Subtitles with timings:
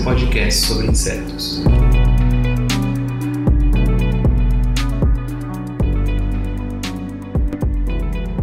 [0.00, 1.62] seu podcast sobre insetos.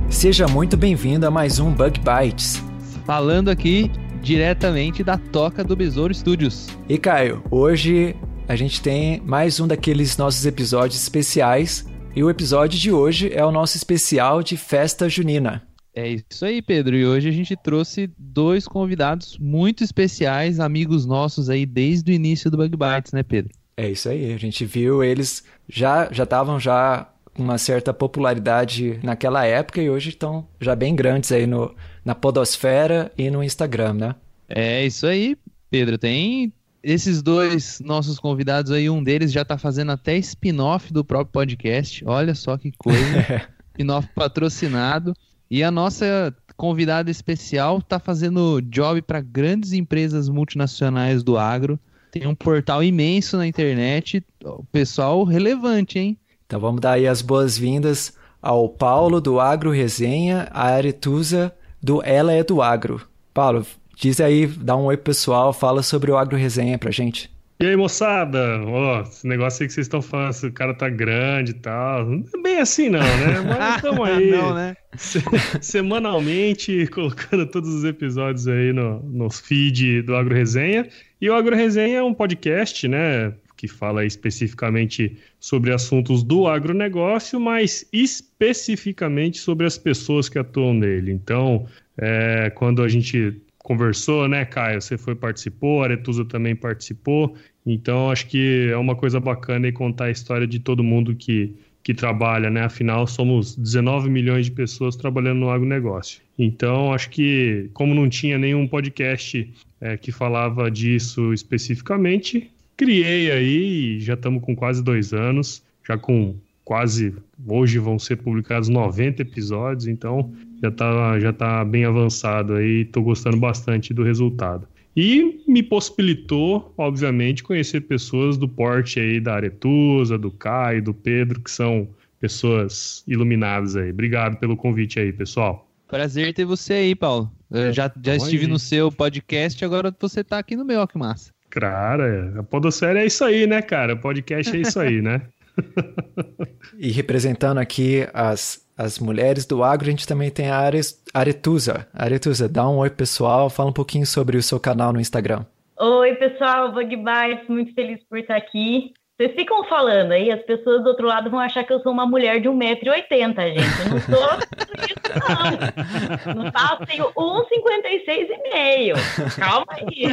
[0.10, 2.62] Seja muito bem-vindo a mais um Bug Bites.
[3.06, 6.68] Falando aqui diretamente da Toca do Besouro Studios.
[6.88, 8.16] E Caio, hoje
[8.48, 11.86] a gente tem mais um daqueles nossos episódios especiais.
[12.16, 15.67] E o episódio de hoje é o nosso especial de festa junina.
[15.98, 16.96] É isso aí, Pedro.
[16.96, 22.52] E hoje a gente trouxe dois convidados muito especiais, amigos nossos aí desde o início
[22.52, 23.52] do Bug Bites, né, Pedro?
[23.76, 29.00] É isso aí, a gente viu eles já já estavam já com uma certa popularidade
[29.02, 33.94] naquela época e hoje estão já bem grandes aí no, na podosfera e no Instagram,
[33.96, 34.16] né?
[34.48, 35.36] É isso aí,
[35.72, 35.98] Pedro.
[35.98, 41.34] Tem esses dois nossos convidados aí, um deles já tá fazendo até spin-off do próprio
[41.34, 42.04] podcast.
[42.06, 43.48] Olha só que coisa.
[43.74, 45.14] spin-off patrocinado.
[45.50, 51.80] E a nossa convidada especial tá fazendo job para grandes empresas multinacionais do agro.
[52.12, 54.24] Tem um portal imenso na internet.
[54.72, 56.18] Pessoal relevante, hein?
[56.46, 62.34] Então vamos dar aí as boas-vindas ao Paulo do Agro Resenha, a Aretusa do Ela
[62.34, 63.02] é do Agro.
[63.34, 67.30] Paulo, diz aí, dá um oi pessoal, fala sobre o Agro Resenha pra gente.
[67.60, 68.62] E aí, moçada?
[68.66, 72.06] Ó, esse negócio aí que vocês estão falando, o cara tá grande e tal.
[72.06, 73.42] Não é bem assim, não, né?
[73.42, 74.30] Mas estamos aí.
[74.38, 74.76] Não, né?
[74.96, 75.24] se-
[75.60, 80.88] semanalmente, colocando todos os episódios aí no, no feed do Agro Resenha.
[81.20, 83.34] E o Agro Resenha é um podcast, né?
[83.56, 91.12] Que fala especificamente sobre assuntos do agronegócio, mas especificamente sobre as pessoas que atuam nele.
[91.12, 91.66] Então,
[91.98, 94.82] é, quando a gente conversou, né, Caio?
[94.82, 97.36] Você foi participou, Aretusa também participou.
[97.66, 101.54] Então, acho que é uma coisa bacana e contar a história de todo mundo que,
[101.84, 102.62] que trabalha, né?
[102.62, 106.22] Afinal, somos 19 milhões de pessoas trabalhando no agronegócio.
[106.40, 114.00] Então, acho que, como não tinha nenhum podcast é, que falava disso especificamente, criei aí,
[114.00, 117.14] já estamos com quase dois anos, já com quase,
[117.46, 120.32] hoje vão ser publicados 90 episódios, então
[120.62, 124.68] já tá, já tá bem avançado aí, tô gostando bastante do resultado.
[124.96, 131.40] E me possibilitou, obviamente, conhecer pessoas do porte aí da Aretusa, do Caio, do Pedro,
[131.40, 131.88] que são
[132.20, 133.92] pessoas iluminadas aí.
[133.92, 135.70] Obrigado pelo convite aí, pessoal.
[135.88, 137.32] Prazer ter você aí, Paulo.
[137.52, 138.18] Eu já, já Oi.
[138.18, 141.32] estive no seu podcast, agora você tá aqui no meu, ó, que massa.
[141.50, 143.94] Cara, a Podosfera é isso aí, né, cara?
[143.94, 145.22] O podcast é isso aí, né?
[146.78, 151.88] E representando aqui as, as mulheres do agro, a gente também tem a Ares- Aretusa.
[151.94, 155.46] Aretusa, dá um oi pessoal, fala um pouquinho sobre o seu canal no Instagram.
[155.80, 158.94] Oi, pessoal, Bug Bites, muito feliz por estar aqui.
[159.20, 162.06] Vocês ficam falando aí, as pessoas do outro lado vão achar que eu sou uma
[162.06, 163.82] mulher de 1,80m, gente.
[163.82, 164.38] Eu não sou
[164.86, 166.44] isso, não.
[166.44, 169.40] Não faço, tenho 1,56,5.
[169.40, 170.04] Calma aí.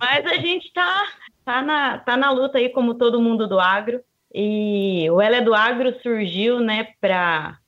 [0.00, 1.02] Mas a gente tá,
[1.44, 4.00] tá, na, tá na luta aí, como todo mundo do agro.
[4.34, 7.58] E o Ela é do Agro surgiu, né, para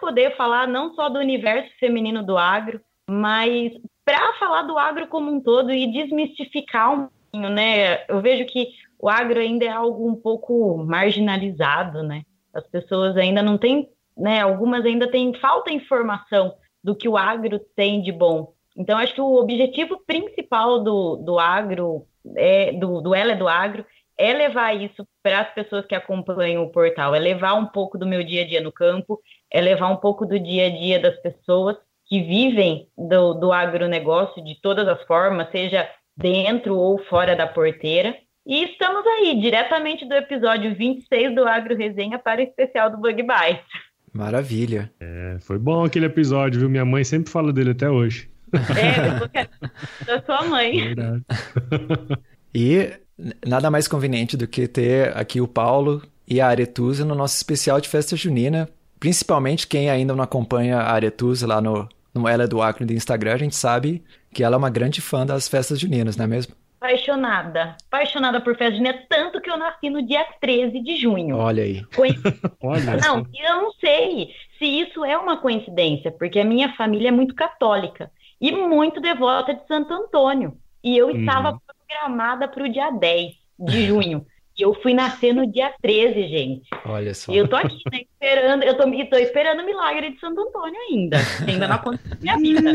[0.00, 3.72] poder falar não só do universo feminino do agro, mas
[4.04, 8.04] para falar do agro como um todo e desmistificar um pouquinho, né?
[8.06, 12.22] Eu vejo que o agro ainda é algo um pouco marginalizado, né?
[12.52, 14.40] As pessoas ainda não têm, né?
[14.40, 18.52] Algumas ainda têm falta de informação do que o agro tem de bom.
[18.76, 23.48] Então, acho que o objetivo principal do, do agro, é, do, do Ela é do
[23.48, 23.86] Agro,
[24.18, 28.06] é levar isso para as pessoas que acompanham o portal, é levar um pouco do
[28.06, 29.20] meu dia a dia no campo,
[29.50, 31.76] é levar um pouco do dia a dia das pessoas
[32.06, 38.14] que vivem do, do agronegócio de todas as formas, seja dentro ou fora da porteira.
[38.46, 43.22] E estamos aí, diretamente do episódio 26 do Agro Resenha para o especial do Bug
[43.22, 43.64] Bites.
[44.12, 44.92] Maravilha.
[45.00, 46.68] É, foi bom aquele episódio, viu?
[46.68, 48.30] Minha mãe sempre fala dele até hoje.
[48.54, 50.94] É, eu da sua mãe.
[50.94, 51.24] Verdade.
[52.54, 52.92] E
[53.46, 57.80] nada mais conveniente do que ter aqui o Paulo e a Aretusa no nosso especial
[57.80, 58.68] de festa junina.
[58.98, 62.92] Principalmente quem ainda não acompanha a Aretusa lá no, no Ela é do Acre do
[62.92, 64.02] Instagram, a gente sabe
[64.32, 66.54] que ela é uma grande fã das festas juninas, não é mesmo?
[66.80, 67.76] Apaixonada.
[67.90, 71.36] Apaixonada por festa junina, tanto que eu nasci no dia 13 de junho.
[71.36, 71.84] Olha aí.
[71.94, 72.20] Coinc-
[72.62, 74.28] Olha, Não, eu não sei
[74.58, 78.10] se isso é uma coincidência, porque a minha família é muito católica.
[78.40, 80.56] e muito devota de Santo Antônio.
[80.84, 81.20] E eu Uhum.
[81.20, 81.58] estava
[81.88, 84.24] programada para o dia 10 de junho.
[84.56, 86.68] E eu fui nascer no dia 13, gente.
[86.86, 87.32] Olha só.
[87.32, 90.40] E eu tô aqui, né, esperando, eu tô, e tô esperando o milagre de Santo
[90.42, 91.16] Antônio ainda.
[91.48, 92.72] Ainda não aconteceu na minha vida.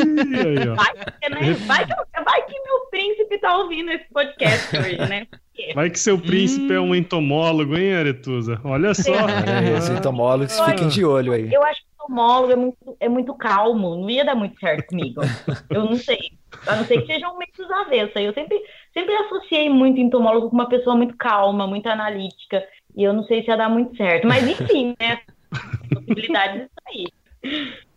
[0.75, 1.53] Vai que, né?
[1.65, 5.25] vai, que, vai que meu príncipe tá ouvindo esse podcast hoje, né?
[5.73, 8.59] Vai que seu príncipe é um entomólogo, hein, Aretusa?
[8.63, 9.13] Olha só.
[9.13, 11.53] Aí, os entomólogos fiquem de olho aí.
[11.53, 14.87] Eu acho que o tomólogo é muito, é muito calmo, não ia dar muito certo
[14.87, 15.21] comigo.
[15.69, 16.17] Eu não sei.
[16.65, 18.15] A não ser que sejam meio dos avessos.
[18.15, 18.59] Eu sempre,
[18.93, 22.63] sempre associei muito entomólogo com uma pessoa muito calma, muito analítica.
[22.95, 24.27] E eu não sei se ia dar muito certo.
[24.27, 25.19] Mas enfim, né?
[25.93, 27.05] Possibilidades disso aí.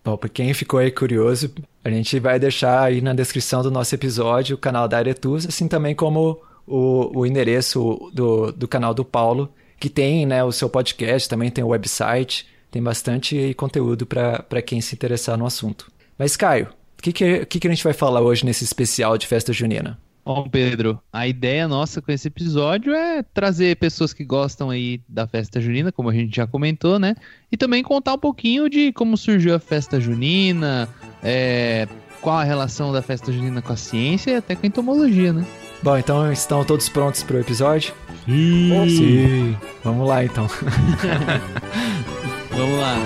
[0.05, 1.55] Bom, para quem ficou aí curioso,
[1.85, 5.69] a gente vai deixar aí na descrição do nosso episódio o canal da Aretusa, assim
[5.69, 10.69] também como o, o endereço do, do canal do Paulo, que tem né, o seu
[10.69, 15.93] podcast, também tem o website, tem bastante conteúdo para quem se interessar no assunto.
[16.19, 19.27] Mas, Caio, o que, que, que, que a gente vai falar hoje nesse especial de
[19.27, 19.99] festa junina?
[20.25, 25.27] Bom, Pedro, a ideia nossa com esse episódio é trazer pessoas que gostam aí da
[25.27, 27.15] festa junina, como a gente já comentou, né?
[27.51, 30.89] E também contar um pouquinho de como surgiu a festa junina,
[31.23, 31.87] é,
[32.23, 35.45] qual a relação da festa junina com a ciência e até com a entomologia, né?
[35.83, 37.93] Bom, então estão todos prontos para o episódio?
[38.27, 39.57] Ih, Sim.
[39.85, 40.47] Vamos lá então.
[42.55, 42.97] Vamos lá.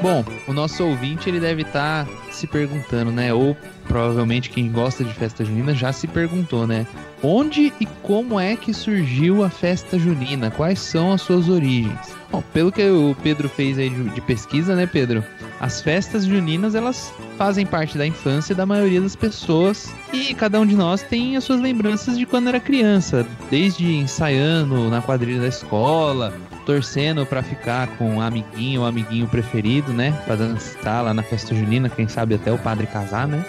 [0.00, 3.34] Bom, o nosso ouvinte ele deve estar se perguntando, né?
[3.34, 6.86] Ou provavelmente quem gosta de festa junina já se perguntou, né?
[7.22, 10.50] Onde e como é que surgiu a festa junina?
[10.50, 12.16] Quais são as suas origens?
[12.30, 15.24] Bom, pelo que o Pedro fez aí de pesquisa, né, Pedro?
[15.58, 20.66] As festas juninas, elas fazem parte da infância da maioria das pessoas e cada um
[20.66, 25.48] de nós tem as suas lembranças de quando era criança, desde ensaiando na quadrilha da
[25.48, 26.32] escola,
[26.68, 30.12] torcendo pra ficar com o amiguinho, o amiguinho preferido, né?
[30.26, 33.42] Pra dançar lá na festa junina, quem sabe até o padre casar, né?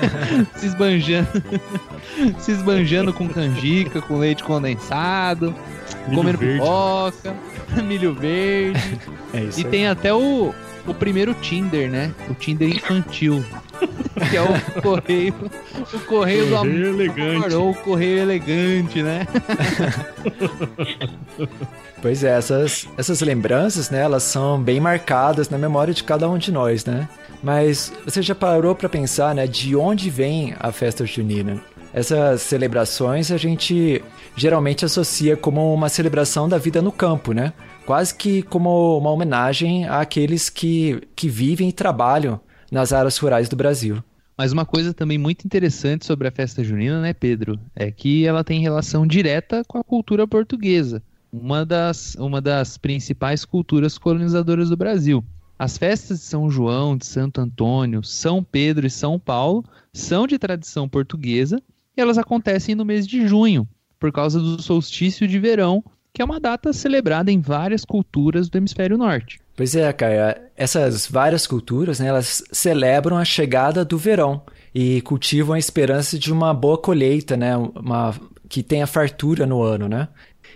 [0.54, 1.42] se esbanjando,
[2.38, 5.54] se esbanjando com canjica, com leite condensado,
[6.06, 6.58] Milho comendo verde.
[6.60, 7.34] pipoca,
[7.82, 8.98] milho verde.
[9.32, 9.70] É isso E aí.
[9.70, 10.52] tem até o,
[10.86, 12.12] o primeiro Tinder, né?
[12.28, 13.42] O Tinder infantil.
[14.20, 15.34] Que é o correio.
[15.92, 16.72] O correio do amor.
[16.72, 17.54] Correio elegante.
[17.54, 19.26] Ou o correio elegante, né?
[22.00, 26.38] Pois é, essas, essas lembranças, né, elas são bem marcadas na memória de cada um
[26.38, 27.08] de nós, né?
[27.42, 31.60] Mas você já parou para pensar, né, de onde vem a festa junina?
[31.92, 34.02] Essas celebrações a gente
[34.36, 37.52] geralmente associa como uma celebração da vida no campo, né?
[37.84, 43.56] Quase que como uma homenagem àqueles que, que vivem e trabalham nas áreas rurais do
[43.56, 44.02] Brasil.
[44.38, 47.58] Mas uma coisa também muito interessante sobre a festa junina, né, Pedro?
[47.74, 51.02] É que ela tem relação direta com a cultura portuguesa,
[51.32, 55.24] uma das, uma das principais culturas colonizadoras do Brasil.
[55.58, 60.38] As festas de São João, de Santo Antônio, São Pedro e São Paulo são de
[60.38, 61.60] tradição portuguesa
[61.96, 63.66] e elas acontecem no mês de junho,
[63.98, 65.82] por causa do solstício de verão,
[66.12, 69.40] que é uma data celebrada em várias culturas do hemisfério norte.
[69.58, 75.56] Pois é, Caia, essas várias culturas, né, elas celebram a chegada do verão e cultivam
[75.56, 78.14] a esperança de uma boa colheita, né, uma,
[78.48, 80.06] que tenha fartura no ano, né?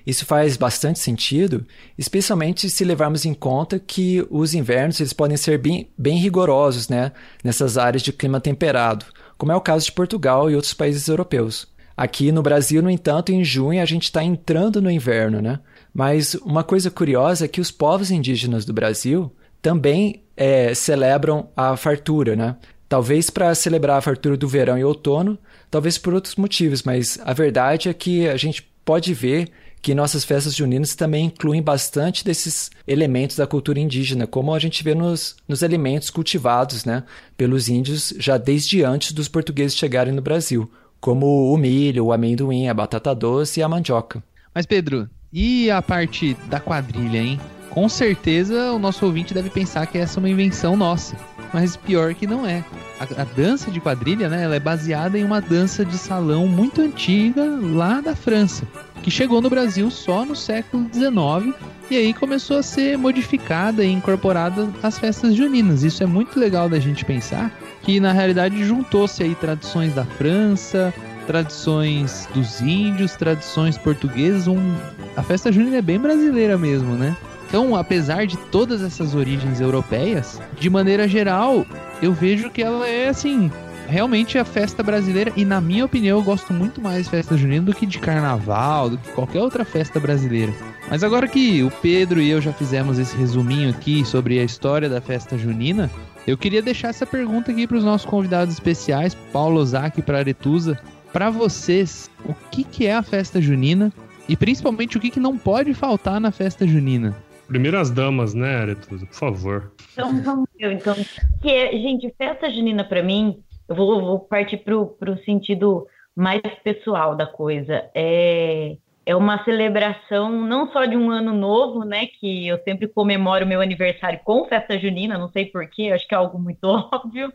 [0.06, 1.66] Isso faz bastante sentido,
[1.98, 7.10] especialmente se levarmos em conta que os invernos eles podem ser bem, bem rigorosos, né,
[7.42, 9.04] nessas áreas de clima temperado,
[9.36, 11.66] como é o caso de Portugal e outros países europeus.
[11.96, 15.58] Aqui no Brasil, no entanto, em junho a gente está entrando no inverno, né?
[15.92, 19.30] Mas uma coisa curiosa é que os povos indígenas do Brasil
[19.60, 22.56] também é, celebram a fartura, né?
[22.88, 25.38] Talvez para celebrar a fartura do verão e outono,
[25.70, 30.24] talvez por outros motivos, mas a verdade é que a gente pode ver que nossas
[30.24, 35.36] festas juninas também incluem bastante desses elementos da cultura indígena, como a gente vê nos,
[35.48, 37.02] nos alimentos cultivados né,
[37.36, 40.70] pelos índios já desde antes dos portugueses chegarem no Brasil,
[41.00, 44.22] como o milho, o amendoim, a batata doce e a mandioca.
[44.54, 47.40] Mas Pedro, e a parte da quadrilha, hein?
[47.70, 51.16] Com certeza o nosso ouvinte deve pensar que essa é uma invenção nossa.
[51.54, 52.64] Mas pior que não é.
[53.00, 56.80] A, a dança de quadrilha, né, ela é baseada em uma dança de salão muito
[56.80, 58.66] antiga lá da França,
[59.02, 61.54] que chegou no Brasil só no século XIX
[61.90, 65.82] e aí começou a ser modificada e incorporada às festas juninas.
[65.82, 67.50] Isso é muito legal da gente pensar
[67.82, 70.94] que na realidade juntou-se aí tradições da França,
[71.26, 74.74] tradições dos índios, tradições portuguesas, um...
[75.16, 77.16] a festa junina é bem brasileira mesmo, né?
[77.48, 81.66] Então, apesar de todas essas origens europeias, de maneira geral,
[82.00, 83.50] eu vejo que ela é assim
[83.88, 87.66] realmente a festa brasileira, e na minha opinião, eu gosto muito mais de festa junina
[87.66, 90.52] do que de carnaval, do que qualquer outra festa brasileira.
[90.88, 94.88] Mas agora que o Pedro e eu já fizemos esse resuminho aqui sobre a história
[94.88, 95.90] da festa junina,
[96.26, 100.18] eu queria deixar essa pergunta aqui para os nossos convidados especiais, Paulo Ozaki e para
[100.18, 100.78] Aretusa.
[101.12, 103.92] Para vocês, o que, que é a festa junina
[104.26, 107.14] e principalmente o que, que não pode faltar na festa junina?
[107.46, 109.04] Primeiras damas, né, Aretusa?
[109.04, 109.72] Por favor.
[109.92, 110.72] Então, vamos ver.
[110.72, 110.94] Então,
[111.42, 116.40] que é, gente, festa junina para mim, eu vou, vou partir pro, pro sentido mais
[116.64, 117.90] pessoal da coisa.
[117.94, 122.06] É, é uma celebração não só de um ano novo, né?
[122.06, 126.16] Que eu sempre comemoro meu aniversário com festa junina, não sei porquê, acho que é
[126.16, 127.30] algo muito óbvio,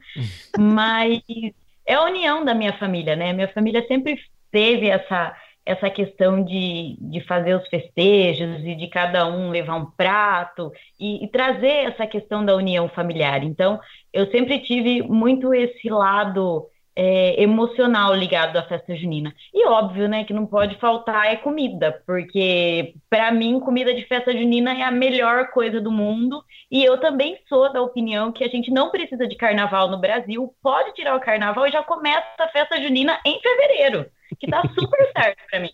[0.57, 1.21] mas
[1.87, 3.33] é a união da minha família, né?
[3.33, 4.19] Minha família sempre
[4.51, 5.35] teve essa
[5.67, 11.25] essa questão de, de fazer os festejos e de cada um levar um prato e,
[11.25, 13.43] e, trazer essa questão da união familiar.
[13.43, 13.77] Então,
[14.13, 16.65] eu sempre tive muito esse lado
[16.97, 19.31] é, emocional ligado à festa junina.
[19.53, 24.33] E óbvio, né, que não pode faltar é comida, porque para mim comida de festa
[24.33, 26.43] junina é a melhor coisa do mundo.
[26.71, 30.51] E eu também sou da opinião que a gente não precisa de carnaval no Brasil,
[30.63, 34.07] pode tirar o carnaval e já começa a festa junina em fevereiro,
[34.39, 35.69] que tá super certo para mim.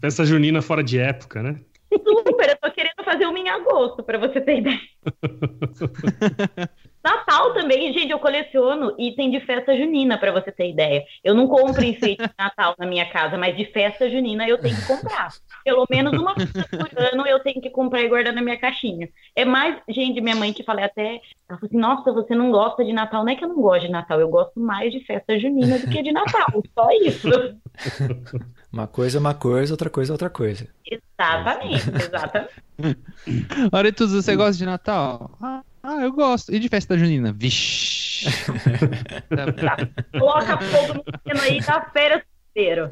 [0.00, 1.58] Festa junina fora de época, né?
[1.92, 4.80] Super, eu tô querendo fazer uma em agosto, para você ter ideia.
[7.04, 11.04] Natal também, gente, eu coleciono item de festa junina, para você ter ideia.
[11.22, 14.74] Eu não compro enfeite de Natal na minha casa, mas de festa junina eu tenho
[14.74, 15.28] que comprar.
[15.62, 19.10] Pelo menos uma vez por ano eu tenho que comprar e guardar na minha caixinha.
[19.36, 22.82] É mais, gente, minha mãe que falei até, ela falou assim, nossa, você não gosta
[22.82, 23.22] de Natal?
[23.22, 25.88] Não é que eu não gosto de Natal, eu gosto mais de festa junina do
[25.88, 27.28] que de Natal, só isso.
[28.72, 30.66] Uma coisa é uma coisa, outra coisa é outra coisa.
[30.84, 32.54] Exatamente, exatamente.
[33.70, 35.30] Aretus, você gosta de Natal?
[35.40, 36.54] Ah, ah, eu gosto.
[36.54, 37.30] E de festa junina?
[37.30, 38.24] Vixe.
[39.28, 39.76] tá.
[40.18, 42.90] Coloca fogo no sino aí da feira inteiro.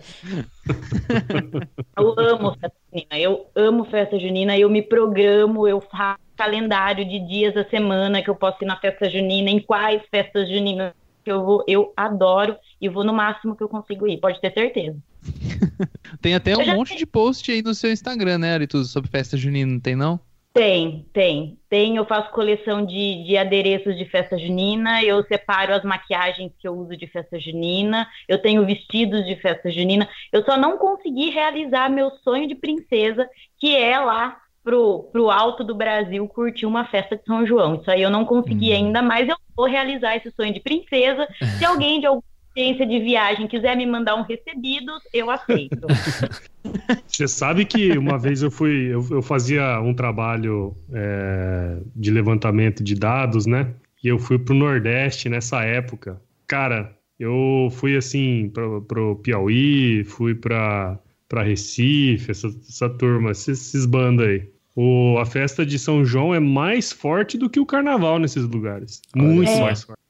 [1.97, 3.19] Eu amo festa junina.
[3.19, 4.59] Eu amo festa junina.
[4.59, 8.77] Eu me programo, eu faço calendário de dias da semana que eu posso ir na
[8.77, 10.93] festa junina, em quais festas juninas
[11.25, 11.65] que eu vou.
[11.67, 14.99] Eu adoro e vou no máximo que eu consigo ir, pode ter certeza.
[16.21, 19.73] tem até um monte de post aí no seu Instagram, né, Aritus, sobre festa junina,
[19.73, 20.21] não tem não?
[20.53, 21.59] Tem, tem.
[21.69, 26.69] Tem, eu faço coleção de, de adereços de festa junina, eu separo as maquiagens que
[26.69, 30.07] eu uso de festa junina, eu tenho vestidos de festa junina.
[30.31, 33.27] Eu só não consegui realizar meu sonho de princesa,
[33.59, 37.77] que é lá pro, pro alto do Brasil curtir uma festa de São João.
[37.77, 38.77] Isso aí eu não consegui hum.
[38.77, 41.27] ainda, mas eu vou realizar esse sonho de princesa.
[41.59, 42.23] Se alguém de algum
[42.57, 45.87] agência de viagem quiser me mandar um recebido, eu aceito.
[47.07, 52.83] Você sabe que uma vez eu fui, eu, eu fazia um trabalho é, de levantamento
[52.85, 53.75] de dados, né?
[54.03, 56.21] E eu fui pro Nordeste nessa época.
[56.47, 63.69] Cara, eu fui assim pro, pro Piauí, fui pra, pra Recife, essa, essa turma, esses,
[63.69, 64.49] esses bandos aí.
[64.75, 69.03] O, a festa de São João é mais forte do que o carnaval nesses lugares.
[69.15, 69.61] Muito é.
[69.61, 70.03] mais forte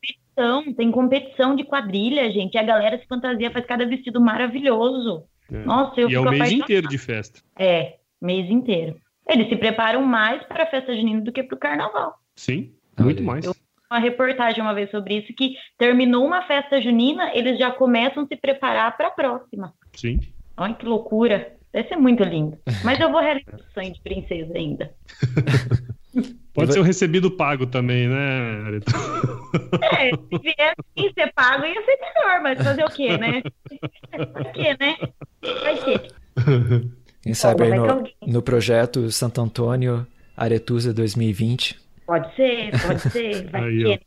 [0.42, 2.58] competição, tem competição de quadrilha, gente.
[2.58, 5.24] a galera se fantasia, faz cada vestido maravilhoso.
[5.50, 5.64] É.
[5.64, 7.40] Nossa, eu E é o mês inteiro de festa.
[7.58, 8.96] É, mês inteiro.
[9.28, 12.14] Eles se preparam mais para a festa junina do que para o carnaval.
[12.34, 13.44] Sim, muito mais.
[13.44, 13.54] Eu
[13.90, 18.26] uma reportagem uma vez sobre isso que terminou uma festa junina, eles já começam a
[18.26, 19.74] se preparar para a próxima.
[19.92, 20.18] Sim.
[20.56, 21.54] Olha que loucura.
[21.70, 22.58] Deve ser muito lindo.
[22.82, 24.94] Mas eu vou realizar o sonho de princesa ainda.
[26.54, 28.92] Pode ser o recebido pago também, né, Areta?
[29.98, 33.42] É, se vier sem ser pago ia ser melhor, mas fazer o quê, né?
[34.32, 34.96] Vai quê, né?
[35.62, 36.00] Vai quê?
[37.22, 40.06] Quem sabe aí no, no projeto Santo Antônio
[40.36, 41.80] Aretusa 2020.
[42.06, 43.50] Pode ser, pode ser.
[43.50, 43.98] Vai aí,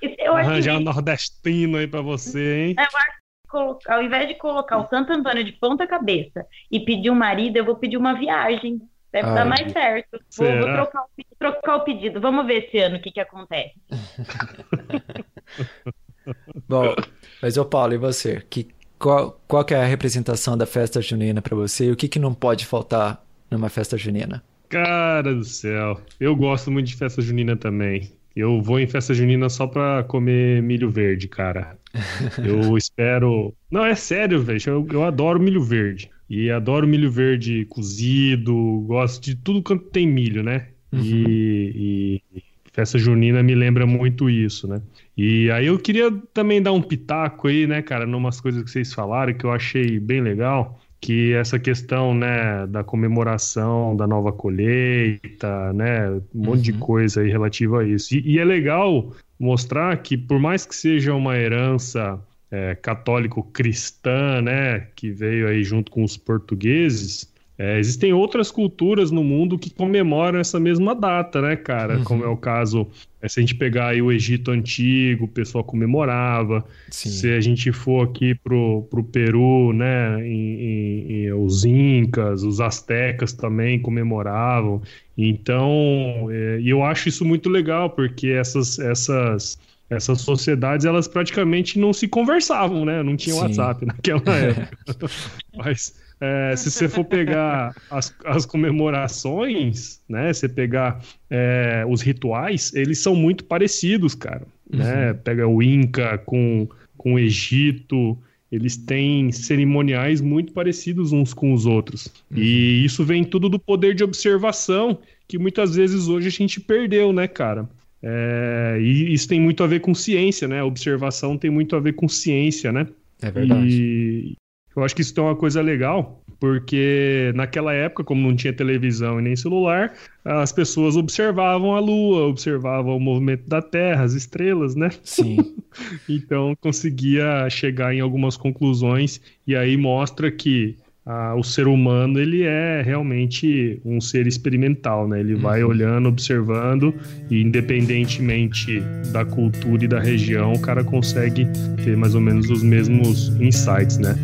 [0.00, 2.74] que, eu Arranjar um nordestino aí pra você, hein?
[2.76, 7.10] Eu acho que ao invés de colocar o Santo Antônio de ponta cabeça e pedir
[7.10, 8.80] um marido, eu vou pedir uma viagem.
[9.14, 10.20] Deve Ai, dar mais certo.
[10.36, 11.06] Vou, vou trocar, o,
[11.38, 12.20] trocar, o, pedido.
[12.20, 13.74] Vamos ver esse ano o que, que acontece.
[16.68, 16.96] Bom,
[17.40, 18.42] mas ô Paulo, e você?
[18.50, 18.66] Que,
[18.98, 21.86] qual, qual que é a representação da festa junina para você?
[21.86, 24.42] E o que, que não pode faltar numa festa junina?
[24.68, 28.10] Cara do céu, eu gosto muito de festa junina também.
[28.34, 31.78] Eu vou em festa junina só pra comer milho verde, cara.
[32.44, 33.54] Eu espero.
[33.70, 34.60] Não, é sério, velho.
[34.66, 36.10] Eu, eu adoro milho verde.
[36.28, 40.68] E adoro milho verde cozido, gosto de tudo quanto tem milho, né?
[40.92, 41.00] Uhum.
[41.02, 44.82] E, e, festa junina me lembra muito isso, né?
[45.16, 48.92] E aí eu queria também dar um pitaco aí, né, cara, numas coisas que vocês
[48.92, 55.72] falaram que eu achei bem legal, que essa questão, né, da comemoração da nova colheita,
[55.72, 56.62] né, um monte uhum.
[56.62, 58.14] de coisa aí relativa a isso.
[58.14, 62.18] E, e, é legal mostrar que por mais que seja uma herança
[62.50, 69.22] é, católico-cristã, né, que veio aí junto com os portugueses, é, existem outras culturas no
[69.22, 71.98] mundo que comemoram essa mesma data, né, cara?
[71.98, 72.04] Uhum.
[72.04, 72.88] Como é o caso,
[73.22, 76.64] é, se a gente pegar aí o Egito Antigo, o pessoal comemorava.
[76.90, 77.10] Sim.
[77.10, 82.60] Se a gente for aqui pro, pro Peru, né, em, em, em, os Incas, os
[82.60, 84.82] Aztecas também comemoravam.
[85.16, 89.56] Então, é, e eu acho isso muito legal, porque essas, essas,
[89.88, 93.02] essas sociedades, elas praticamente não se conversavam, né?
[93.02, 95.10] Não tinha WhatsApp naquela época.
[95.56, 100.32] Mas é, se você for pegar as, as comemorações, né?
[100.32, 104.46] Você pegar é, os rituais, eles são muito parecidos, cara.
[104.70, 104.84] Né?
[104.84, 104.90] Uhum.
[104.90, 105.14] Né?
[105.14, 108.18] Pega o Inca com, com o Egito,
[108.50, 112.06] eles têm cerimoniais muito parecidos uns com os outros.
[112.30, 112.38] Uhum.
[112.38, 117.12] E isso vem tudo do poder de observação que muitas vezes hoje a gente perdeu,
[117.12, 117.68] né, cara?
[118.06, 120.60] É, e isso tem muito a ver com ciência, né?
[120.60, 122.86] A observação tem muito a ver com ciência, né?
[123.22, 123.66] É verdade.
[123.66, 124.36] E
[124.76, 129.18] eu acho que isso é uma coisa legal, porque naquela época, como não tinha televisão
[129.18, 134.74] e nem celular, as pessoas observavam a Lua, observavam o movimento da Terra, as estrelas,
[134.74, 134.90] né?
[135.02, 135.38] Sim.
[136.06, 142.44] então conseguia chegar em algumas conclusões e aí mostra que ah, o ser humano ele
[142.44, 145.20] é realmente um ser experimental, né?
[145.20, 145.40] Ele uhum.
[145.40, 146.94] vai olhando, observando
[147.30, 148.80] e independentemente
[149.12, 151.46] da cultura e da região, o cara consegue
[151.84, 154.16] ter mais ou menos os mesmos insights, né?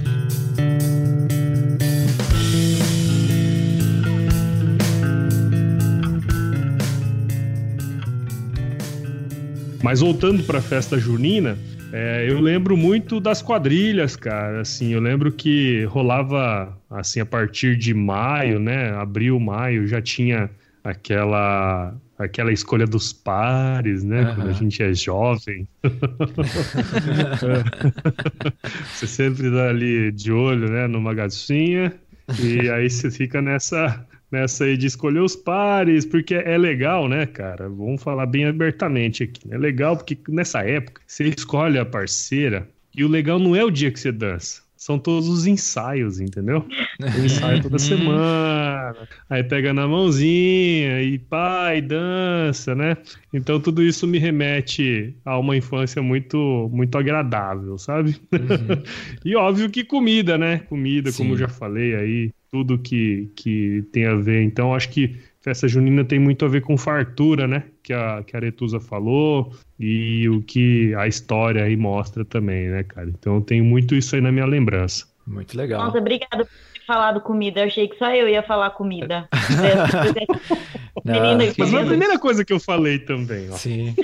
[9.82, 11.58] Mas voltando para a festa junina,
[11.92, 14.60] é, eu lembro muito das quadrilhas, cara.
[14.60, 18.90] Assim, eu lembro que rolava assim a partir de maio, né?
[18.92, 20.50] Abril, maio, já tinha
[20.82, 24.22] aquela aquela escolha dos pares, né?
[24.22, 24.34] Uhum.
[24.34, 25.66] Quando a gente é jovem.
[28.92, 30.86] você sempre tá ali de olho, né?
[30.86, 31.94] Numa gatinha.
[32.38, 37.26] E aí você fica nessa nessa aí de escolher os pares, porque é legal, né,
[37.26, 37.68] cara?
[37.68, 39.42] Vamos falar bem abertamente aqui.
[39.50, 43.70] É legal porque nessa época você escolhe a parceira e o legal não é o
[43.70, 44.62] dia que você dança.
[44.76, 46.66] São todos os ensaios, entendeu?
[47.00, 48.94] O ensaio toda semana,
[49.28, 52.96] aí pega na mãozinha e pai, dança, né?
[53.32, 58.20] Então tudo isso me remete a uma infância muito muito agradável, sabe?
[58.32, 58.82] Uhum.
[59.24, 60.58] e óbvio que comida, né?
[60.60, 61.18] Comida, Sim.
[61.18, 64.42] como eu já falei aí, tudo que, que tem a ver.
[64.42, 67.64] Então, acho que festa junina tem muito a ver com fartura, né?
[67.82, 72.82] Que a, que a Aretusa falou e o que a história aí mostra também, né,
[72.82, 73.08] cara?
[73.08, 75.06] Então, eu tenho muito isso aí na minha lembrança.
[75.26, 75.84] Muito legal.
[75.84, 77.60] Nossa, obrigada por ter falado comida.
[77.60, 79.28] Eu achei que só eu ia falar comida.
[81.04, 83.52] Não, Mas foi a primeira coisa que eu falei também, ó.
[83.52, 83.94] Sim.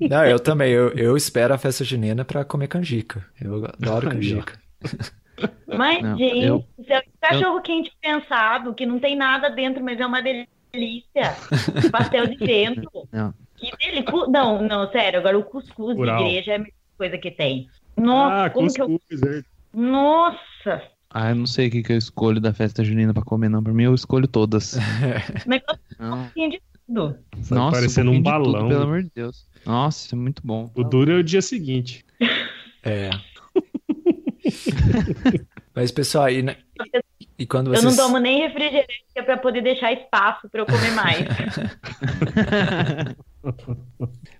[0.00, 0.70] Não, eu também.
[0.70, 3.24] Eu, eu espero a festa junina para comer canjica.
[3.40, 4.58] Eu adoro canjica.
[5.66, 7.62] Mas, não, gente, eu, é cachorro eu...
[7.62, 11.36] quente pensado, que não tem nada dentro, mas é uma delícia.
[11.90, 13.08] Pastel de vento.
[13.12, 13.34] Não.
[13.56, 14.04] Que dele...
[14.28, 16.18] Não, não, sério, agora o cuscuz Rural.
[16.18, 17.68] de igreja é a melhor coisa que tem.
[17.96, 19.38] Nossa, ah, como cuscuz, que eu...
[19.38, 19.42] É.
[19.72, 20.82] Nossa!
[21.10, 23.62] Ah, eu não sei o que, que eu escolho da festa junina pra comer, não.
[23.62, 24.76] Pra mim, eu escolho todas.
[25.46, 25.62] Mas
[26.00, 27.16] um pouquinho de tudo.
[27.50, 28.52] Nossa, parecendo um, um balão.
[28.52, 29.46] Tudo, pelo amor de Deus.
[29.64, 30.70] Nossa, é muito bom.
[30.74, 32.04] O duro é o dia seguinte.
[32.88, 33.10] É.
[35.74, 36.44] Mas, pessoal, e,
[37.38, 37.84] e quando vocês...
[37.84, 41.26] Eu não tomo nem refrigerante é para poder deixar espaço para eu comer mais.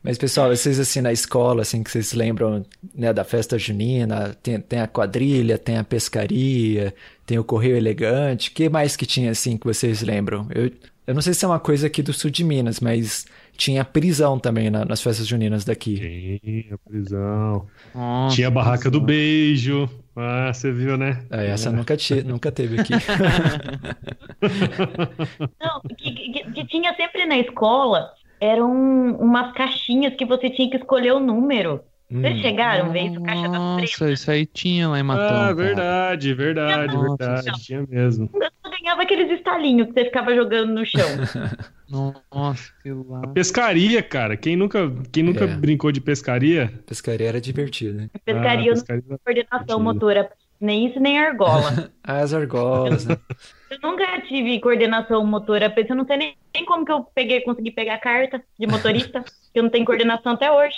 [0.03, 2.65] Mas, pessoal, vocês assim na escola, assim, que vocês lembram
[2.95, 8.51] né, da festa junina, tem, tem a quadrilha, tem a pescaria, tem o correio elegante,
[8.51, 10.49] o que mais que tinha assim que vocês lembram?
[10.55, 10.71] Eu,
[11.07, 14.39] eu não sei se é uma coisa aqui do sul de Minas, mas tinha prisão
[14.39, 16.41] também na, nas festas juninas daqui.
[16.43, 17.67] Tinha prisão.
[17.95, 19.89] Nossa, tinha a barraca do beijo.
[20.15, 21.25] Ah, você viu, né?
[21.31, 21.73] É, essa é.
[21.73, 22.93] Nunca, te, nunca teve aqui.
[25.61, 28.71] Não, que, que, que, tinha sempre na escola eram
[29.19, 31.83] umas caixinhas que você tinha que escolher o número.
[32.11, 32.43] Vocês hum.
[32.43, 33.21] chegaram a ver isso?
[33.21, 35.37] Caixa das Nossa, isso aí tinha lá em Matão.
[35.37, 37.65] Ah, verdade, verdade, tinha verdade.
[37.65, 38.31] Tinha mesmo.
[38.33, 41.09] Eu ganhava aqueles estalinhos que você ficava jogando no chão.
[42.33, 43.23] Nossa, que lá.
[43.25, 44.37] A pescaria, cara.
[44.37, 45.49] Quem nunca, quem nunca é.
[45.49, 46.73] brincou de pescaria?
[46.87, 48.11] Pescaria era divertido, né?
[48.25, 50.31] Pescaria, ah, pescaria não coordenação motora.
[50.61, 51.91] Nem isso, nem argola.
[52.03, 53.17] As argolas, né?
[53.69, 55.75] Eu nunca tive coordenação motora.
[55.77, 59.25] Eu não sei nem, nem como que eu peguei, consegui pegar a carta de motorista,
[59.53, 60.77] que eu não tenho coordenação até hoje.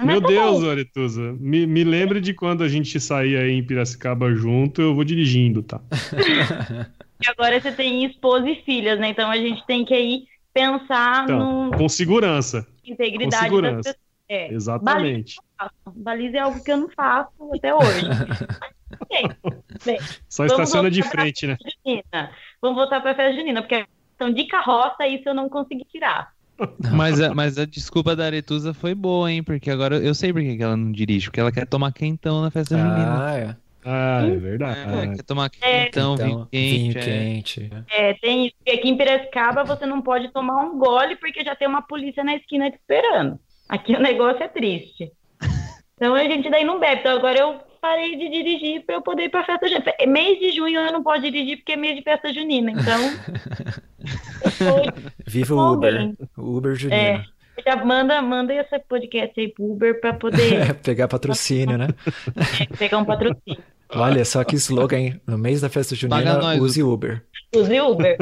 [0.00, 4.32] Meu tá Deus, Aretusa, me, me lembre de quando a gente saía aí em Piracicaba
[4.32, 5.80] junto, eu vou dirigindo, tá?
[7.20, 9.08] e agora você tem esposa e filhas, né?
[9.08, 11.76] Então a gente tem que aí pensar então, no...
[11.76, 12.66] Com segurança.
[12.84, 13.96] Integridade com segurança.
[14.28, 14.52] É.
[14.52, 15.36] Exatamente.
[15.96, 18.06] Baliza é algo que eu não faço até hoje.
[19.08, 19.28] bem,
[19.84, 21.56] bem, Só estaciona de frente, né?
[22.60, 25.84] Vamos voltar para a festa junina, porque a questão de carroça, isso eu não consegui
[25.86, 26.32] tirar.
[26.92, 29.42] Mas a, mas a desculpa da Aretusa foi boa, hein?
[29.42, 31.26] Porque agora eu sei por que ela não dirige.
[31.28, 33.26] Porque ela quer tomar quentão na festa junina.
[33.26, 33.56] Ah, é.
[33.84, 35.16] Ah, é É, verdade.
[35.16, 35.84] quer tomar É.
[35.84, 36.78] quentão, vinho Então, quente.
[36.78, 37.02] vinho é.
[37.02, 37.70] quente.
[37.90, 41.54] É, tem isso, porque aqui em Piracicaba você não pode tomar um gole porque já
[41.54, 43.38] tem uma polícia na esquina te esperando.
[43.68, 45.10] Aqui o negócio é triste.
[46.00, 47.00] Então a gente daí não bebe.
[47.00, 49.92] Então agora eu parei de dirigir para eu poder ir para festa junina.
[49.98, 52.70] É Mês de junho eu não posso dirigir porque é mês de festa junina.
[52.70, 53.00] Então
[55.26, 56.12] Viva o Uber.
[56.36, 57.00] O Uber Junino.
[57.00, 57.24] É.
[57.66, 61.88] já manda, manda esse podcast aí pro Uber para poder Pegar patrocínio, né?
[62.78, 63.62] pegar um patrocínio.
[63.90, 65.20] Olha só que slogan, hein?
[65.26, 67.24] No mês da festa junina, use Uber.
[67.54, 68.18] Use Uber.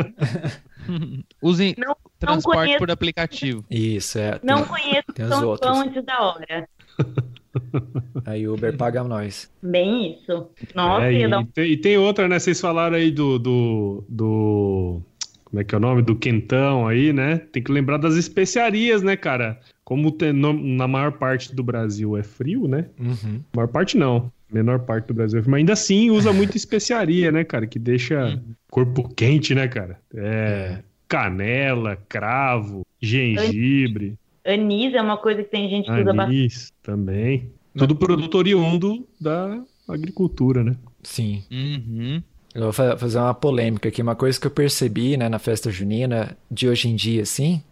[1.43, 2.79] Usem Não- transporte conheço.
[2.79, 3.65] por aplicativo.
[3.69, 4.39] Isso, é.
[4.45, 5.77] Não Tem- conheço tem os São outros.
[5.77, 6.69] João antes da hora.
[8.25, 9.51] Aí o Uber paga nós.
[9.63, 10.49] Bem isso.
[10.75, 12.39] Nossa, É, e, um tem, e tem outra, né?
[12.39, 15.03] Vocês falaram aí do, do, do.
[15.45, 16.03] Como é que é o nome?
[16.03, 17.39] Do quentão aí, né?
[17.39, 19.59] Tem que lembrar das especiarias, né, cara?
[19.85, 22.87] Como tem no- na maior parte do Brasil é frio, né?
[22.99, 23.41] Uhum.
[23.55, 24.31] Maior parte não.
[24.53, 25.39] Menor parte do Brasil.
[25.39, 27.67] é frio, Mas ainda assim usa muita especiaria, né, cara?
[27.67, 29.99] Que deixa corpo quente, né, cara?
[30.15, 30.79] É.
[31.09, 36.37] Canela, cravo, gengibre, Anis é uma coisa que tem gente que usa bastante.
[36.37, 37.51] anis também.
[37.77, 40.77] Tudo produto oriundo da agricultura, né?
[41.03, 41.43] Sim.
[41.51, 42.23] Uhum.
[42.55, 44.01] Eu vou fa- fazer uma polêmica aqui.
[44.01, 47.63] Uma coisa que eu percebi, né, na festa junina de hoje em dia, assim,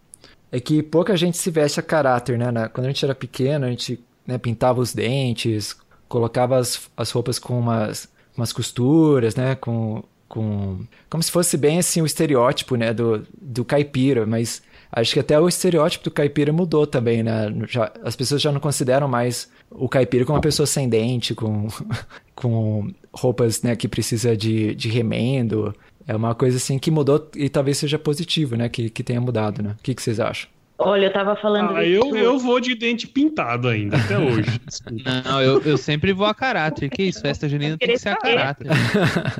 [0.52, 2.46] é que pouca gente se veste a caráter, né?
[2.68, 5.74] Quando a gente era pequeno, a gente né, pintava os dentes,
[6.06, 9.54] colocava as, as roupas com umas, umas costuras, né?
[9.54, 10.80] Com, com...
[11.08, 14.26] Como se fosse bem, assim, o estereótipo, né, do, do caipira.
[14.26, 14.62] Mas
[14.94, 17.52] acho que até o estereótipo do caipira mudou também, né?
[17.68, 21.68] Já, as pessoas já não consideram mais o caipira como uma pessoa sem dente, com,
[22.34, 25.74] com roupas né, que precisa de, de remendo.
[26.06, 28.68] É uma coisa assim que mudou e talvez seja positivo, né?
[28.68, 29.74] Que, que tenha mudado, né?
[29.78, 30.53] O que, que vocês acham?
[30.76, 34.60] Olha, eu tava falando Ah, eu, eu vou de dente pintado ainda, até hoje.
[35.24, 36.90] Não, eu, eu sempre vou a caráter.
[36.90, 37.20] Que isso?
[37.20, 38.66] Festa junina tem que ser a caráter.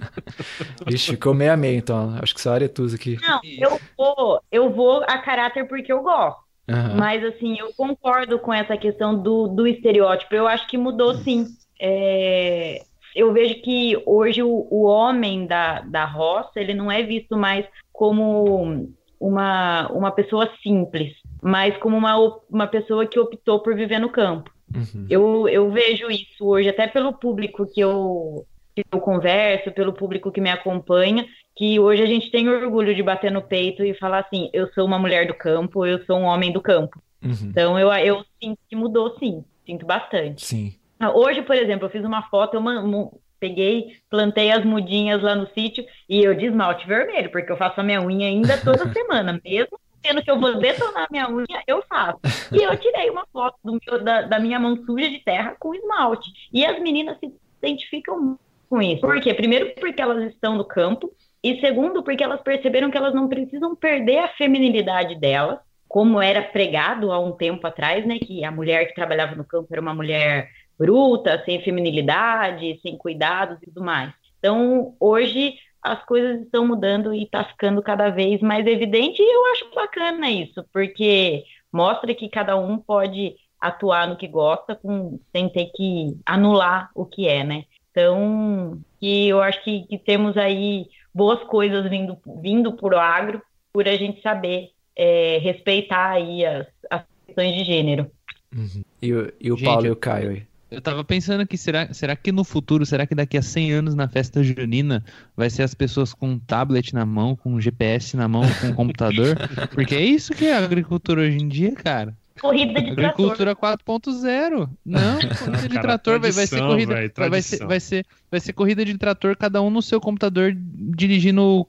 [0.87, 2.17] Vixe, ficou meio a meio, então.
[2.23, 3.19] Acho que só Aretusa aqui.
[3.21, 6.45] Não, eu vou, eu vou a caráter porque eu gosto.
[6.69, 6.97] Aham.
[6.97, 10.35] Mas assim, eu concordo com essa questão do, do estereótipo.
[10.35, 11.47] Eu acho que mudou sim.
[11.81, 12.83] É,
[13.15, 17.67] eu vejo que hoje o, o homem da, da roça, ele não é visto mais
[17.93, 18.89] como
[19.21, 21.13] uma, uma pessoa simples,
[21.45, 22.17] mas como uma,
[22.49, 24.51] uma pessoa que optou por viver no campo.
[24.75, 25.07] Uhum.
[25.11, 30.33] Eu, eu vejo isso hoje, até pelo público que eu, que eu converso, pelo público
[30.33, 34.21] que me acompanha, que hoje a gente tem orgulho de bater no peito e falar
[34.21, 36.99] assim: eu sou uma mulher do campo, eu sou um homem do campo.
[37.23, 37.37] Uhum.
[37.43, 40.47] Então eu, eu sinto que mudou sim, sinto bastante.
[40.47, 40.75] Sim.
[40.99, 45.47] Ah, Hoje, por exemplo, eu fiz uma foto, eu peguei, plantei as mudinhas lá no
[45.49, 49.39] sítio e eu de esmalte vermelho, porque eu faço a minha unha ainda toda semana,
[49.45, 52.21] mesmo sendo que eu vou detonar minha unha, eu faço.
[52.53, 56.31] E eu tirei uma foto meu- da, da minha mão suja de terra com esmalte.
[56.53, 58.39] E as meninas se identificam
[58.69, 59.01] com isso.
[59.01, 59.33] Por quê?
[59.33, 61.11] Primeiro, porque elas estão no campo,
[61.43, 66.43] e segundo, porque elas perceberam que elas não precisam perder a feminilidade delas, como era
[66.43, 68.19] pregado há um tempo atrás, né?
[68.19, 73.59] Que a mulher que trabalhava no campo era uma mulher bruta, sem feminilidade, sem cuidados
[73.63, 74.13] e tudo mais.
[74.39, 75.55] Então, hoje
[75.85, 80.31] as coisas estão mudando e está ficando cada vez mais evidente, e eu acho bacana
[80.31, 86.17] isso, porque mostra que cada um pode atuar no que gosta com, sem ter que
[86.25, 87.65] anular o que é, né?
[87.91, 93.43] Então, que eu acho que, que temos aí boas coisas vindo, vindo por agro,
[93.73, 98.11] por a gente saber é, respeitar aí as, as questões de gênero.
[98.55, 98.83] Uhum.
[99.03, 100.47] E o, e o Gente, Paulo e o Caio aí?
[100.75, 103.95] Eu tava pensando que será, será que no futuro, será que daqui a 100 anos
[103.95, 105.05] na festa junina
[105.37, 108.69] vai ser as pessoas com um tablet na mão, com um GPS na mão, com
[108.69, 109.37] um computador?
[109.73, 112.17] Porque é isso que é a agricultura hoje em dia, cara.
[112.41, 113.31] Corrida de trator.
[113.31, 114.69] Agricultura 4.0.
[114.85, 118.53] Não, corrida de trator vai, vai ser corrida, véi, vai, ser, vai ser vai ser
[118.53, 121.67] corrida de trator, cada um no seu computador dirigindo o,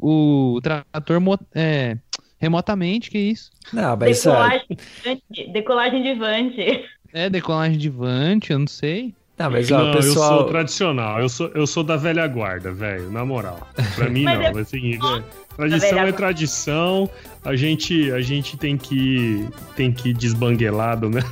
[0.00, 1.20] o, o trator
[1.54, 1.98] é,
[2.38, 3.50] remotamente, que isso?
[3.72, 6.84] Não, mas é, Decolagem de vante, decolagem de vante.
[7.12, 9.14] É decolagem de vante, eu não sei.
[9.38, 10.38] não, mas ó, não, o eu pessoal.
[10.38, 13.68] sou tradicional, eu sou, eu sou da velha guarda, velho, na moral.
[13.94, 15.22] Pra mim não, é- assim, é-
[15.56, 17.10] Tradição é tradição.
[17.44, 21.22] A gente, a gente tem que tem que ir desbanguelado, né?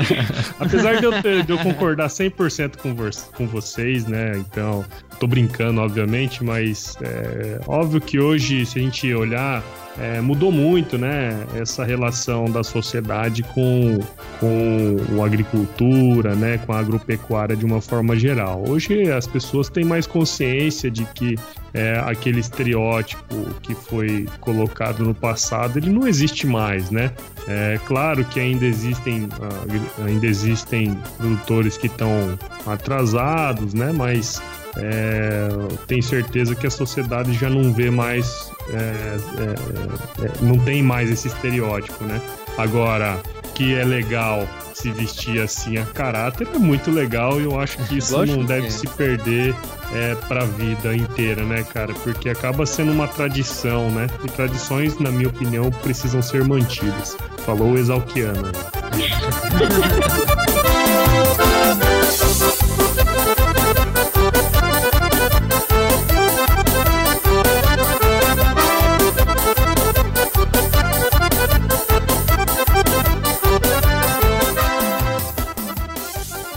[0.60, 2.94] Apesar de eu, ter, de eu concordar 100% com,
[3.36, 4.36] com vocês, né?
[4.36, 4.84] Então,
[5.18, 9.62] tô brincando, obviamente, mas é óbvio que hoje, se a gente olhar
[9.98, 11.46] é, mudou muito, né?
[11.54, 14.00] Essa relação da sociedade com,
[14.40, 16.58] com a agricultura, né?
[16.58, 18.64] Com a agropecuária de uma forma geral.
[18.68, 21.36] Hoje as pessoas têm mais consciência de que
[21.72, 27.10] é, aquele estereótipo que foi colocado no passado, ele não existe mais, né?
[27.48, 33.90] É claro que ainda existem, ah, ainda existem produtores que estão atrasados, né?
[33.92, 34.40] Mas
[34.76, 35.48] é,
[35.86, 41.10] tenho certeza que a sociedade já não vê mais, é, é, é, não tem mais
[41.10, 42.20] esse estereótipo, né?
[42.58, 43.18] Agora,
[43.54, 47.98] que é legal se vestir assim a caráter é muito legal e eu acho que
[47.98, 48.70] isso Lógico não deve é.
[48.70, 49.54] se perder
[49.92, 51.94] é, pra vida inteira, né, cara?
[51.94, 54.08] Porque acaba sendo uma tradição, né?
[54.24, 57.16] E tradições, na minha opinião, precisam ser mantidas.
[57.46, 57.78] Falou o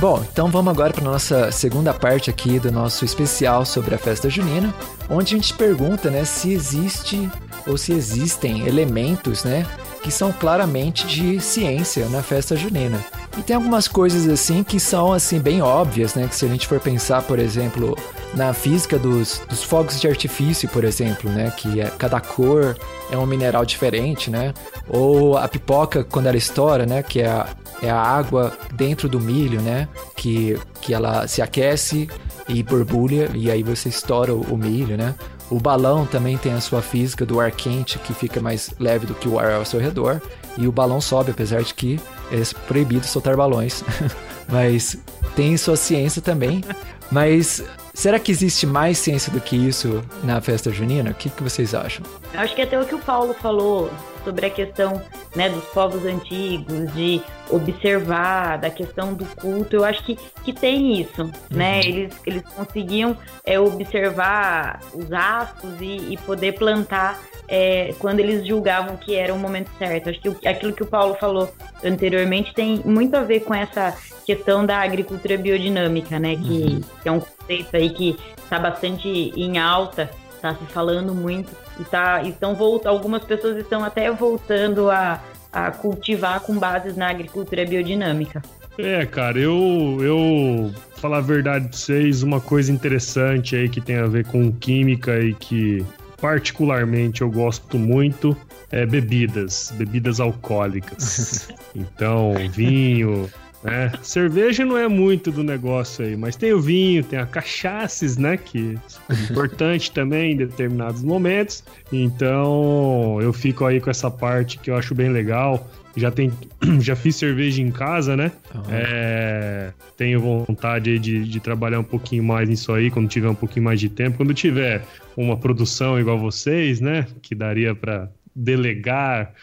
[0.10, 4.30] Bom, então vamos agora para nossa segunda parte aqui do nosso especial sobre a festa
[4.30, 4.74] junina,
[5.10, 7.30] onde a gente pergunta, né, se existe
[7.67, 9.67] ou se existem elementos, né,
[10.02, 13.06] que são claramente de ciência na festa junina.
[13.38, 16.67] E tem algumas coisas assim que são assim bem óbvias, né, que se a gente
[16.67, 17.95] for pensar, por exemplo,
[18.34, 22.76] na física dos, dos fogos de artifício, por exemplo, né, que é, cada cor
[23.12, 24.56] é um mineral diferente, né,
[24.89, 27.47] ou a pipoca quando ela estoura, né, que é a,
[27.82, 29.88] é a água dentro do milho, né?
[30.15, 32.10] Que, que ela se aquece
[32.47, 35.13] e borbulha e aí você estoura o, o milho, né?
[35.50, 39.13] O balão também tem a sua física do ar quente que fica mais leve do
[39.13, 40.21] que o ar ao seu redor
[40.58, 42.00] e o balão sobe, apesar de que
[42.32, 43.84] é proibido soltar balões.
[44.50, 44.98] Mas
[45.36, 46.63] tem sua ciência também.
[47.12, 47.63] Mas
[47.94, 51.12] será que existe mais ciência do que isso na festa junina?
[51.12, 52.06] O que, que vocês acham?
[52.34, 53.90] Acho que até o que o Paulo falou
[54.28, 55.02] sobre a questão
[55.34, 61.00] né, dos povos antigos, de observar, da questão do culto, eu acho que, que tem
[61.00, 61.32] isso, né?
[61.50, 61.58] uhum.
[61.58, 61.80] né?
[61.80, 68.98] Eles, eles conseguiam é, observar os astros e, e poder plantar é, quando eles julgavam
[68.98, 70.10] que era o momento certo.
[70.10, 71.50] Acho que aquilo que o Paulo falou
[71.82, 76.36] anteriormente tem muito a ver com essa questão da agricultura biodinâmica, né?
[76.36, 76.82] Que, uhum.
[77.02, 81.84] que é um conceito aí que está bastante em alta, está se falando muito e
[81.84, 87.66] tá, estão voltando, algumas pessoas estão até voltando a, a cultivar com bases na agricultura
[87.66, 88.42] biodinâmica.
[88.78, 93.98] É, cara, eu, eu falar a verdade pra vocês, uma coisa interessante aí que tem
[93.98, 95.84] a ver com química e que
[96.22, 98.36] particularmente eu gosto muito
[98.72, 101.50] é bebidas, bebidas alcoólicas.
[101.76, 103.30] Então, vinho,
[103.68, 103.92] né?
[104.02, 108.38] Cerveja não é muito do negócio aí, mas tem o vinho, tem a cachaças, né?
[108.38, 108.78] Que
[109.10, 111.64] é importante também em determinados momentos.
[111.92, 115.70] Então eu fico aí com essa parte que eu acho bem legal.
[115.98, 116.32] Já, tem,
[116.80, 118.32] já fiz cerveja em casa, né?
[118.70, 123.66] É, tenho vontade de, de trabalhar um pouquinho mais nisso aí quando tiver um pouquinho
[123.66, 124.18] mais de tempo.
[124.18, 124.84] Quando tiver
[125.16, 127.06] uma produção igual vocês, né?
[127.22, 129.34] Que daria para delegar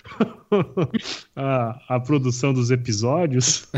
[1.34, 3.68] a, a produção dos episódios,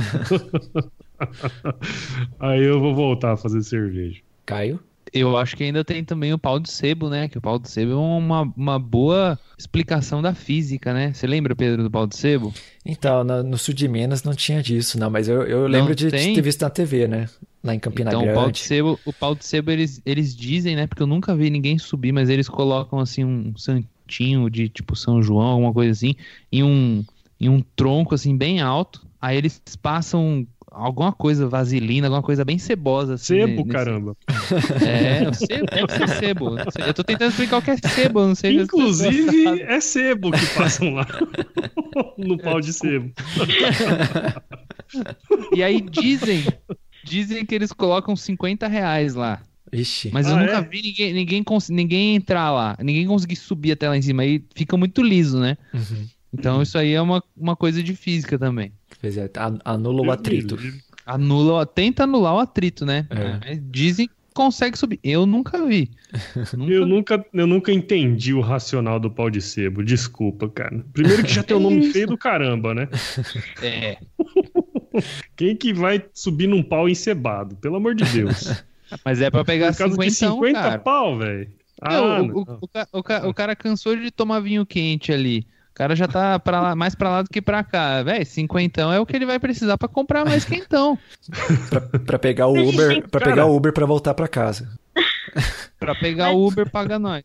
[2.38, 4.20] aí eu vou voltar a fazer cerveja.
[4.44, 4.78] Caio?
[5.12, 7.28] Eu acho que ainda tem também o pau de sebo, né?
[7.28, 11.14] Que o pau de sebo é uma, uma boa explicação da física, né?
[11.14, 12.52] Você lembra, Pedro, do pau de sebo?
[12.84, 16.10] Então, no, no sul de Minas não tinha disso, não, mas eu, eu lembro de,
[16.10, 17.28] de, ter visto na TV, né?
[17.64, 18.38] Lá em Campina então, Grande.
[18.38, 20.86] O pau de sebo, o pau de sebo eles, eles dizem, né?
[20.86, 23.56] Porque eu nunca vi ninguém subir, mas eles colocam assim um
[24.06, 26.14] santinho de tipo São João, alguma coisa assim,
[26.50, 27.04] em um,
[27.40, 29.04] em um tronco assim bem alto.
[29.20, 33.14] Aí eles passam alguma coisa, vaselina, alguma coisa bem cebosa.
[33.14, 33.68] Assim, sebo, nesse...
[33.68, 34.16] caramba.
[34.86, 36.56] É, sebo, deve ser sebo.
[36.86, 40.94] Eu tô tentando explicar o que é sebo, não sei Inclusive, é sebo que passam
[40.94, 41.06] lá.
[42.16, 43.10] no pau de sebo.
[45.54, 46.44] e aí dizem,
[47.04, 49.40] dizem que eles colocam 50 reais lá.
[49.72, 50.10] Ixi.
[50.12, 50.62] Mas ah, eu nunca é?
[50.62, 54.22] vi ninguém, ninguém, ninguém entrar lá, ninguém conseguir subir até lá em cima.
[54.22, 55.56] Aí fica muito liso, né?
[55.72, 56.06] Uhum.
[56.32, 58.72] Então isso aí é uma, uma coisa de física também.
[59.00, 59.30] Pois é,
[59.64, 60.58] anula o atrito.
[61.04, 63.06] Anula, tenta anular o atrito, né?
[63.10, 63.54] É.
[63.56, 65.00] Dizem que consegue subir.
[65.02, 65.90] Eu nunca vi.
[66.52, 69.82] nunca eu, nunca, eu nunca entendi o racional do pau de sebo.
[69.82, 70.84] Desculpa, cara.
[70.92, 72.88] Primeiro que já tem o um nome feio do caramba, né?
[73.62, 73.96] É.
[75.36, 77.56] Quem que vai subir num pau encebado?
[77.56, 78.64] Pelo amor de Deus.
[79.04, 80.78] Mas é pra pegar Por causa 50, de 50 cara.
[80.78, 81.50] pau, velho.
[81.82, 82.58] Ah, o, o, o
[82.98, 85.46] o ca- o cara cansou de tomar vinho quente ali.
[85.70, 88.02] O cara já tá pra lá, mais pra lá do que pra cá.
[88.02, 90.98] Véi, cinquentão é o que ele vai precisar pra comprar mais quentão.
[91.68, 94.68] Pra, pra pegar o Uber, pra pegar o Uber pra voltar pra casa.
[95.78, 97.22] Pra pegar o Uber, paga nós.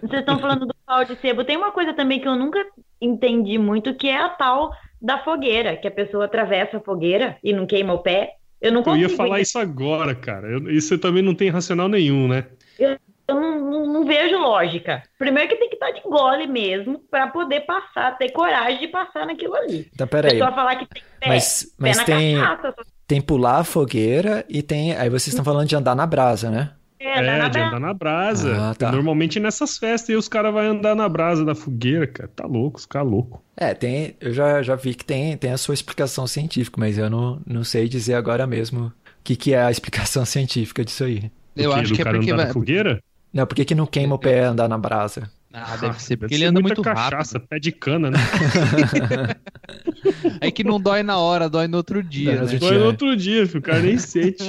[0.00, 1.44] Vocês estão falando do pau de sebo.
[1.44, 2.58] Tem uma coisa também que eu nunca
[2.98, 7.52] entendi muito, que é a tal da fogueira, que a pessoa atravessa a fogueira e
[7.52, 8.36] não queima o pé.
[8.62, 9.10] Eu não Eu consigo.
[9.10, 10.48] ia falar isso agora, cara.
[10.48, 12.46] Eu- isso também não tem racional nenhum, né?
[12.78, 12.96] Eu
[13.28, 15.02] não, não- não vejo lógica.
[15.18, 19.26] Primeiro que tem que estar de gole mesmo para poder passar, ter coragem de passar
[19.26, 19.90] naquilo ali.
[19.92, 20.32] Então, peraí.
[20.32, 22.74] pessoa falar que tem pé, Mas, pé mas na tem, cachaça,
[23.06, 24.96] tem pular a fogueira e tem.
[24.96, 26.70] Aí vocês estão falando de andar na brasa, né?
[27.04, 27.62] É, É, na de brasa.
[27.62, 28.70] andar na brasa.
[28.70, 28.90] Ah, tá.
[28.92, 32.28] Normalmente nessas festas aí os caras vão andar na brasa da fogueira, cara.
[32.34, 33.40] Tá louco, os caras loucos.
[33.56, 34.16] É, tem.
[34.20, 37.64] Eu já, já vi que tem, tem a sua explicação científica, mas eu não, não
[37.64, 38.92] sei dizer agora mesmo o
[39.24, 41.30] que, que é a explicação científica disso aí.
[41.56, 42.46] Eu acho que é cara porque andar vai.
[42.46, 43.02] na fogueira?
[43.32, 45.30] Não, por que, que não queima o pé andar na brasa?
[45.52, 47.48] Ah, deve ser porque Deve ele anda muita muito cachaça, rápido.
[47.48, 48.18] pé de cana, né?
[50.40, 52.52] É que não dói na hora, dói no outro dia, Dói no né?
[52.52, 52.78] outro Foi dia.
[52.78, 54.44] no outro dia, filho, o cara nem sente.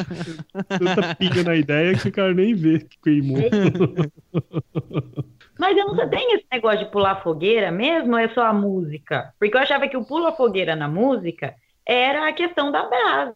[0.80, 3.40] Tanta pica na ideia que o cara nem vê que queimou.
[5.60, 8.54] Mas eu não sei, tem esse negócio de pular fogueira mesmo ou é só a
[8.54, 9.32] música?
[9.40, 11.54] Porque eu achava que o pula fogueira na música
[11.86, 13.36] era a questão da brasa,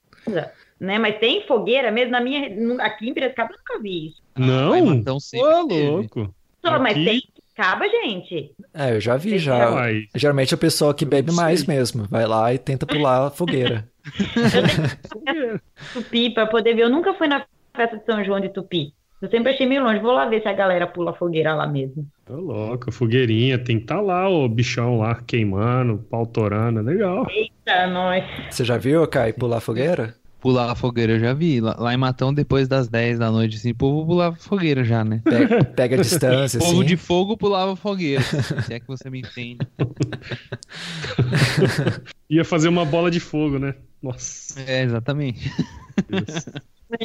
[0.79, 0.97] né?
[0.97, 4.21] Mas tem fogueira mesmo na minha, no- aqui em Piracicaba eu nunca vi isso.
[4.37, 4.69] Não?
[4.69, 6.35] Vai, Matão sempre Ô, louco.
[6.65, 7.21] Só, mas tem
[7.57, 8.51] acaba, gente.
[8.73, 9.87] É, eu já vi Tem já.
[10.15, 13.89] Geralmente a pessoa que bebe mais mesmo, vai lá e tenta pular a fogueira.
[15.93, 16.83] Tupi para poder ver.
[16.83, 17.43] Eu nunca fui na
[17.75, 18.93] festa de São João de Tupi.
[19.19, 19.99] Eu sempre achei meio longe.
[19.99, 22.05] Vou lá ver se a galera pula fogueira lá mesmo.
[22.23, 26.83] Tá louco, fogueirinha, tem que estar tá lá o bichão lá queimando, pau torando, é
[26.83, 27.25] legal.
[27.31, 28.23] Eita, nós.
[28.51, 30.13] Você já viu, Kai, pular a fogueira?
[30.47, 31.59] Pular a fogueira, eu já vi.
[31.59, 35.03] Lá, lá em Matão, depois das 10 da noite, assim, o povo pulava fogueira já,
[35.03, 35.21] né?
[35.25, 36.87] Pega, pega a distância, O povo assim.
[36.87, 38.23] de fogo pulava fogueira.
[38.63, 39.57] se é que você me entende.
[42.29, 43.75] Ia fazer uma bola de fogo, né?
[44.01, 44.57] Nossa.
[44.61, 45.51] É, exatamente.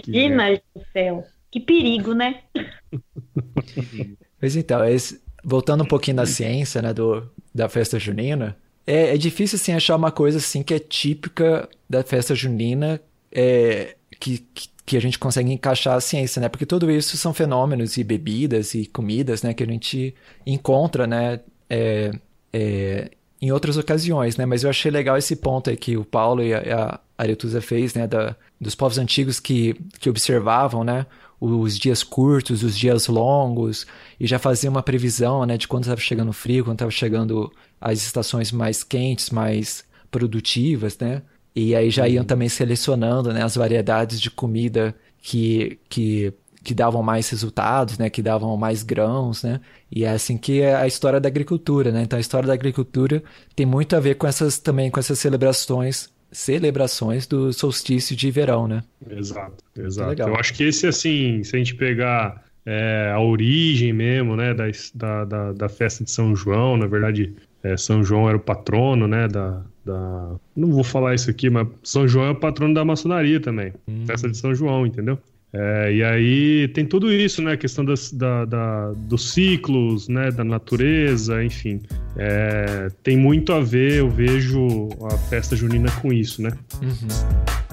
[0.07, 1.26] Imagina, do céu.
[1.50, 2.42] Que perigo, né?
[4.40, 9.16] Mas então, esse- voltando um pouquinho na ciência, né, do, da festa junina, é, é
[9.16, 13.00] difícil, assim, achar uma coisa, assim, que é típica da festa junina,
[13.33, 14.45] é, que,
[14.85, 18.75] que, a gente consegue encaixar a ciência, né, porque tudo isso são fenômenos e bebidas
[18.75, 20.14] e comidas, né, que a gente
[20.47, 22.12] encontra, né, é,
[22.53, 26.42] é, em outras ocasiões, né, mas eu achei legal esse ponto aí que o Paulo
[26.42, 31.07] e a, a Aretusa fez, né, da, dos povos antigos que, que observavam, né,
[31.40, 33.85] os dias curtos, os dias longos,
[34.21, 37.53] e já fazia uma previsão, né, de quando estava chegando o frio, quando estava chegando
[37.81, 41.23] as estações mais quentes, mais produtivas, né?
[41.55, 46.33] E aí já iam também selecionando, né, as variedades de comida que, que,
[46.65, 49.61] que davam mais resultados, né, que davam mais grãos, né?
[49.91, 52.03] E é assim que é a história da agricultura, né?
[52.03, 53.23] Então a história da agricultura
[53.55, 58.67] tem muito a ver com essas também com essas celebrações, celebrações do solstício de verão,
[58.67, 58.83] né?
[59.11, 60.23] Exato, exato.
[60.23, 64.64] Eu acho que esse, assim, se a gente pegar é, a origem mesmo, né, da,
[64.94, 69.07] da, da, da festa de São João, na verdade, é, São João era o patrono,
[69.09, 70.35] né, da, da...
[70.57, 73.72] Não vou falar isso aqui, mas São João é o patrono da maçonaria também.
[74.07, 75.18] Festa de São João, entendeu?
[75.55, 77.53] É, e aí tem tudo isso, né?
[77.53, 80.31] A questão das, da, da- dos ciclos, né?
[80.31, 81.83] Da natureza, enfim.
[82.16, 86.53] É, tem muito a ver, eu vejo a festa junina com isso, né?
[86.81, 87.72] Uhum.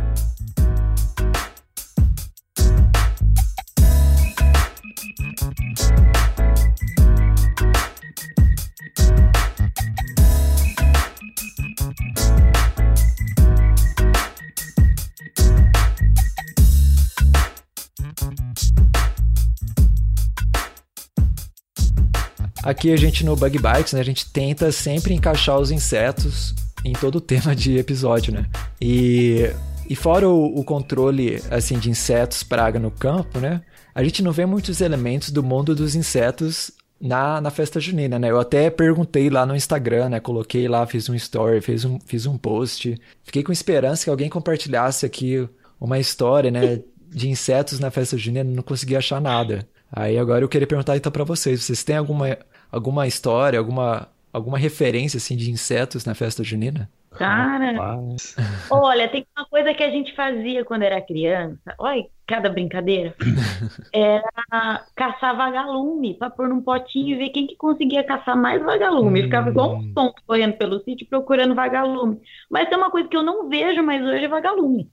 [22.70, 26.54] Aqui a gente no Bug Bites, né, a gente tenta sempre encaixar os insetos
[26.86, 28.46] em todo o tema de episódio, né?
[28.80, 29.52] E,
[29.90, 33.64] e fora o, o controle assim de insetos praga no campo, né?
[33.96, 36.70] A gente não vê muitos elementos do mundo dos insetos
[37.02, 38.30] na, na festa junina, né?
[38.30, 40.20] Eu até perguntei lá no Instagram, né?
[40.20, 42.96] Coloquei lá, fiz um story, fiz um, fiz um post.
[43.24, 45.50] Fiquei com esperança que alguém compartilhasse aqui
[45.82, 46.82] uma história, né?
[47.08, 49.68] De insetos na festa junina, não consegui achar nada.
[49.92, 52.38] Aí agora eu queria perguntar então pra vocês, vocês têm alguma,
[52.72, 56.90] alguma história, alguma, alguma referência assim de insetos na festa junina?
[57.12, 58.36] Cara, Rapaz.
[58.70, 61.74] olha, tem uma coisa que a gente fazia quando era criança.
[61.80, 63.16] Olha, cada brincadeira.
[63.92, 69.24] Era caçar vagalume para pôr num potinho e ver quem que conseguia caçar mais vagalume.
[69.24, 72.22] Ficava igual um tonto correndo pelo sítio procurando vagalume.
[72.50, 74.88] Mas tem uma coisa que eu não vejo mais hoje é vagalume.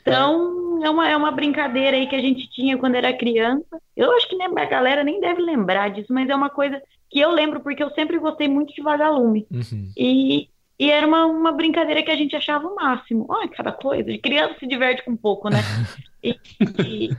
[0.00, 3.80] Então, é uma, é uma brincadeira aí que a gente tinha quando era criança.
[3.96, 6.82] Eu acho que a galera nem deve lembrar disso, mas é uma coisa
[7.14, 9.46] que eu lembro porque eu sempre gostei muito de vagalume.
[9.48, 9.88] Uhum.
[9.96, 13.24] E, e era uma, uma brincadeira que a gente achava o máximo.
[13.28, 14.10] Olha, cada coisa.
[14.10, 15.58] De criança se diverte com um pouco, né?
[16.26, 16.34] E,
[16.82, 17.10] e,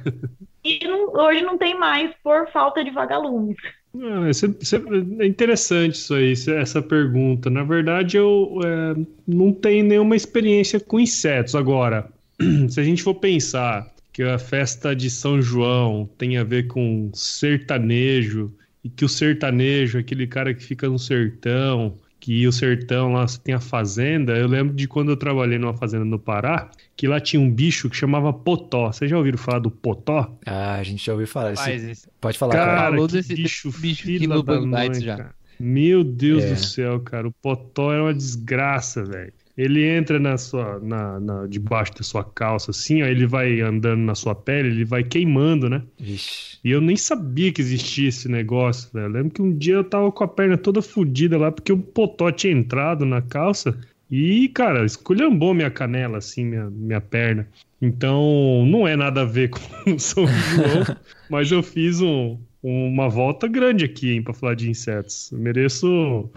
[0.64, 3.56] e não- hoje não tem mais por falta de vagalumes.
[4.02, 4.76] Ah, isso é, isso
[5.20, 7.48] é interessante isso aí, essa pergunta.
[7.52, 11.54] Na verdade, eu é, não tenho nenhuma experiência com insetos.
[11.54, 12.10] Agora,
[12.68, 17.12] se a gente for pensar que a festa de São João tem a ver com
[17.14, 18.52] sertanejo,
[18.86, 23.54] e que o sertanejo aquele cara que fica no sertão, que o sertão lá tem
[23.56, 24.38] a fazenda.
[24.38, 27.90] Eu lembro de quando eu trabalhei numa fazenda no Pará, que lá tinha um bicho
[27.90, 28.92] que chamava potó.
[28.92, 30.38] Vocês já ouviram falar do potó?
[30.46, 31.54] Ah, a gente já ouviu falar.
[31.54, 32.08] Esse-.
[32.22, 32.66] Pode falar, cara.
[32.76, 35.18] Cara, falou que desse- bicho, bicho no da mãe, já.
[35.18, 35.36] cara.
[35.60, 36.54] Meu Deus É.
[36.54, 37.28] do céu, cara.
[37.28, 39.34] O potó é uma desgraça, velho.
[39.58, 44.02] Ele entra na sua, na, na- debaixo da sua calça, assim, ó, ele vai andando
[44.02, 45.82] na sua pele, ele vai queimando, né?
[46.00, 46.58] Vixe.
[46.64, 49.06] E eu nem sabia que existia esse negócio, velho.
[49.06, 51.78] Eu lembro que um dia eu tava com a perna toda fodida lá, porque o
[51.78, 53.78] potó tinha entrado na calça
[54.12, 57.48] e, cara, esculhambou minha canela, assim, minha, minha perna.
[57.82, 59.60] Então, não é nada a ver com
[59.92, 60.84] o São João,
[61.30, 62.38] mas eu fiz um-
[62.68, 65.32] uma volta grande aqui, hein, pra falar de insetos.
[65.32, 66.30] Eu Mereço,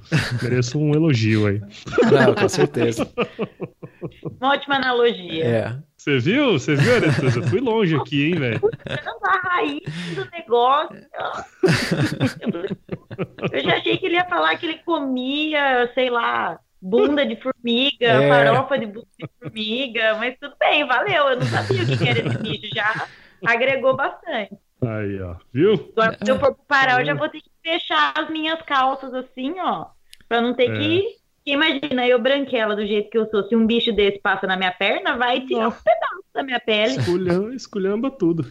[0.42, 1.60] mereço um elogio aí.
[2.12, 3.10] Não, com certeza.
[4.40, 5.44] Uma ótima analogia.
[5.44, 5.76] É.
[5.96, 6.52] Você viu?
[6.52, 6.92] Você viu?
[6.94, 8.60] Eu fui longe aqui, hein, velho?
[9.22, 9.80] A raiz
[10.14, 10.96] do negócio.
[13.52, 18.06] Eu já achei que ele ia falar que ele comia, sei lá, bunda de formiga,
[18.06, 18.28] É.
[18.28, 21.28] farofa de bunda de formiga, mas tudo bem, valeu.
[21.28, 23.06] Eu não sabia o que que era esse bicho, já
[23.46, 24.54] agregou bastante.
[24.82, 25.34] Aí, ó.
[25.52, 25.92] Viu?
[25.96, 29.12] Agora, se eu for pro Pará, eu já vou ter que fechar as minhas calças
[29.14, 29.86] assim, ó,
[30.28, 30.78] pra não ter É.
[30.78, 31.18] que.
[31.46, 34.70] Imagina, eu branquela do jeito que eu sou, se um bicho desse passa na minha
[34.70, 36.92] perna, vai tirar um pedaço da minha pele.
[36.98, 38.46] Esculhamba, esculhamba tudo.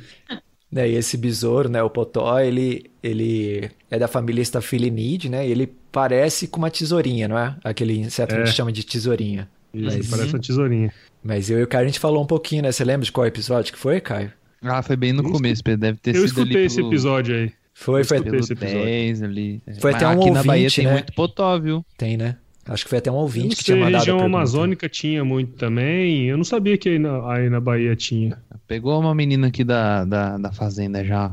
[0.72, 5.52] Né, e esse besouro, né, o potó, ele, ele é da família Staphylinidae, né, e
[5.52, 7.56] ele parece com uma tesourinha, não é?
[7.64, 8.46] Aquele inseto que a É.
[8.46, 9.48] gente chama de tesourinha.
[9.74, 10.92] Isso, Mas- parece uma tesourinha.
[11.24, 12.72] Mas eu e o Caio, a gente falou um pouquinho, né?
[12.72, 14.34] Você lembra de qual episódio que foi, Caio?
[14.62, 15.82] Ah, foi bem no Eu começo, Pedro.
[15.82, 17.51] Deve ter Eu sido ali escutei esse pelo- episódio aí.
[17.74, 18.32] Foi, foi, escutei.
[18.32, 18.86] Pelo esse episódio.
[18.86, 19.62] 10 ali.
[19.80, 20.93] Foi Mas até um aqui na Bahia ouvinte, tem né?
[20.93, 21.86] muito potó, viu?
[21.97, 22.38] tem, né?
[22.66, 24.38] Acho que foi até um Eu não ouvinte que tinha mandado a região pergunta.
[24.38, 26.26] amazônica tinha muito também.
[26.26, 28.38] Eu não sabia que aí na, aí na Bahia tinha.
[28.68, 31.32] Pegou uma menina aqui da, da, da fazenda já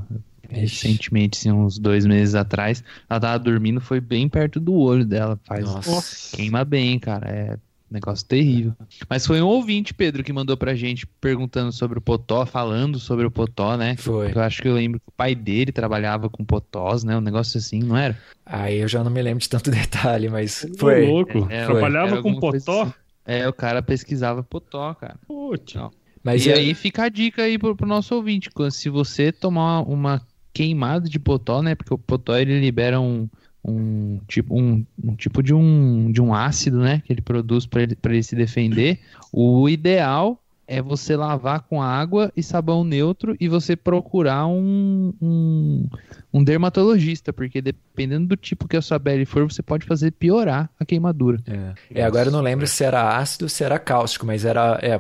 [0.49, 2.85] recentemente, assim, uns dois meses atrás.
[3.11, 5.39] Ela tava dormindo, foi bem perto do olho dela.
[5.45, 6.37] Faz Nossa.
[6.37, 7.29] queima bem, cara.
[7.29, 7.57] É
[7.95, 8.75] negócio terrível.
[9.09, 13.25] Mas foi um ouvinte, Pedro, que mandou pra gente perguntando sobre o potó, falando sobre
[13.25, 13.97] o potó, né?
[13.97, 14.33] Foi.
[14.35, 17.17] Eu acho que eu lembro que o pai dele trabalhava com potós, né?
[17.17, 18.19] Um negócio assim, não era?
[18.45, 21.07] Aí eu já não me lembro de tanto detalhe, mas Ô, foi.
[21.07, 21.47] louco.
[21.51, 22.83] É, Trabalhava era com potó?
[22.83, 22.93] assim.
[23.25, 25.17] É, o cara pesquisava potó, cara.
[25.27, 25.75] Putz.
[26.23, 29.81] Mas e é- aí fica a dica aí pro, pro nosso ouvinte, se você tomar
[29.83, 30.21] uma
[30.53, 31.75] queimada de potó, né?
[31.75, 33.29] Porque o potó ele libera um,
[33.65, 37.03] um tipo um, um tipo de um de um ácido, né?
[37.05, 39.01] Que ele produz para ele, pra ele se defender.
[39.33, 45.89] O ideal é você lavar com água e sabão neutro e você procurar um, um,
[46.33, 50.71] um dermatologista, porque dependendo do tipo que a sua pele for, você pode fazer piorar
[50.81, 51.39] a queimadura.
[51.47, 54.79] É, É, agora eu não lembro se era ácido ou se era cáustico, mas era.
[54.83, 54.99] É,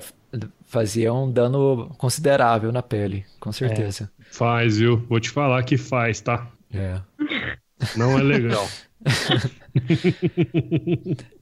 [0.67, 4.11] fazia um dano considerável na pele, com certeza.
[4.31, 4.97] Faz, viu?
[5.09, 6.49] Vou te falar que faz, tá?
[6.73, 7.01] É.
[7.97, 8.69] Não é legal.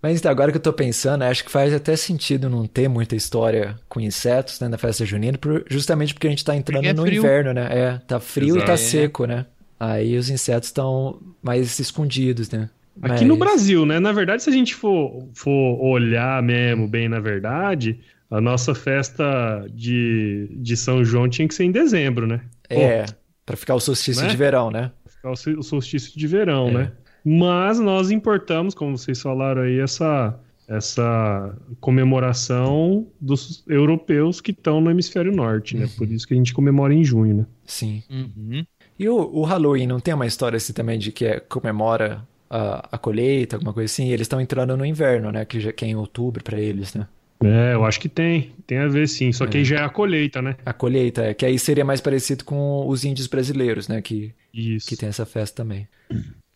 [0.03, 3.15] Mas então, agora que eu tô pensando, acho que faz até sentido não ter muita
[3.17, 6.93] história com insetos né, na festa junina, por- justamente porque a gente tá entrando é
[6.93, 7.19] no frio.
[7.19, 7.69] inverno, né?
[7.71, 8.81] É, tá frio e tá Exato.
[8.81, 9.47] seco, né?
[9.79, 12.69] Aí os insetos estão mais escondidos, né?
[13.01, 13.99] Aqui Mas- no Brasil, né?
[13.99, 17.99] Na verdade, se a gente for, for olhar mesmo bem na verdade,
[18.31, 22.41] a nossa festa de, de São João tinha que ser em dezembro, né?
[22.69, 23.05] É,
[23.45, 24.29] pra ficar o solstício Né?
[24.31, 24.91] de verão, né?
[25.23, 26.73] Ficar o sol- o solstício de verão, É.
[26.73, 26.93] né?
[27.25, 34.91] Mas nós importamos, como vocês falaram aí, essa, essa comemoração dos europeus que estão no
[34.91, 35.89] hemisfério norte, né?
[35.97, 37.47] Por isso que a gente comemora em junho, né?
[37.65, 38.03] Sim.
[38.11, 38.65] Uhum.
[38.99, 42.89] E o, o Halloween, não tem uma história assim também de que é- comemora a,
[42.97, 44.09] a colheita, alguma coisa assim?
[44.09, 45.45] Eles estão entrando no inverno, né?
[45.45, 47.07] Que, já, que é em outubro pra eles, né?
[47.45, 48.53] É, eu acho que tem.
[48.67, 49.33] Tem a ver sim.
[49.33, 50.57] Só que aí já é a colheita, né?
[50.65, 54.01] A colheita, é, que aí seria mais parecido com os índios brasileiros, né?
[54.01, 54.89] Que, Isso.
[54.89, 55.89] que tem essa festa também.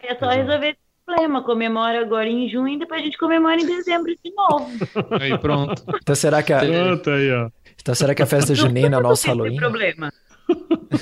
[0.01, 1.43] É só resolver esse problema.
[1.43, 4.70] Comemora agora em junho e depois a gente comemora em dezembro de novo.
[5.20, 5.82] Aí pronto.
[6.03, 7.51] Então será que a, Pronto aí, ó.
[7.80, 9.57] então será que a festa junina é o nosso Não tem Halloween?
[9.57, 10.12] problema.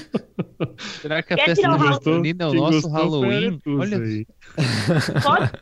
[0.79, 3.61] Será que a Quer festa junina é o nosso Halloween?
[3.67, 4.27] Olha aí.
[4.57, 5.19] Pode ser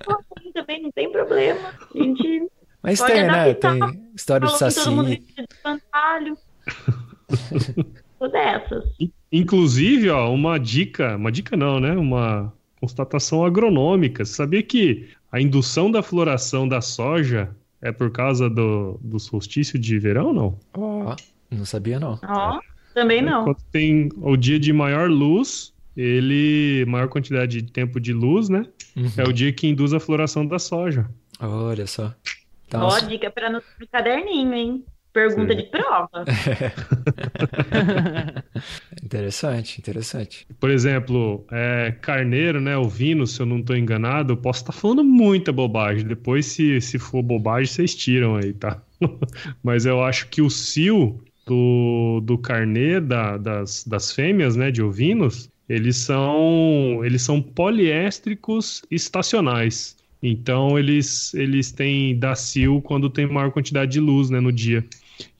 [0.06, 1.60] Halloween também, não tem problema.
[1.94, 2.48] A gente
[2.82, 3.54] Mas Pode tem, né?
[3.54, 3.78] Tem
[4.14, 5.18] história de que todo mundo saci.
[5.18, 6.36] de espantalho.
[8.32, 8.84] Dessas.
[9.32, 11.92] Inclusive, ó, uma dica, uma dica não, né?
[11.92, 14.24] Uma constatação agronômica.
[14.24, 19.78] Você sabia que a indução da floração da soja é por causa do, do solstício
[19.78, 20.58] de verão, não?
[20.74, 21.16] Ó,
[21.50, 22.18] não sabia não.
[22.22, 22.60] Ó,
[22.94, 23.44] também não.
[23.44, 26.84] Quando tem o dia de maior luz, ele.
[26.86, 28.66] maior quantidade de tempo de luz, né?
[28.96, 29.10] Uhum.
[29.16, 31.08] É o dia que induz a floração da soja.
[31.40, 32.14] Olha só.
[32.72, 34.84] Então, Ó, dica pra no, caderninho, hein?
[35.12, 35.58] Pergunta Sim.
[35.58, 36.24] de prova.
[39.04, 40.46] interessante, interessante.
[40.58, 42.78] Por exemplo, é, carneiro, né?
[42.78, 46.06] Ovino, se eu não estou enganado, eu posso estar falando muita bobagem.
[46.06, 48.80] Depois, se, se for bobagem, vocês tiram aí, tá?
[49.62, 54.70] Mas eu acho que o cio do, do carnê da- das, das fêmeas, né?
[54.70, 59.94] De ovinos, eles são, eles são poliéstricos estacionais.
[60.22, 64.38] Então, eles, eles têm da cio quando tem maior quantidade de luz, né?
[64.40, 64.84] No dia.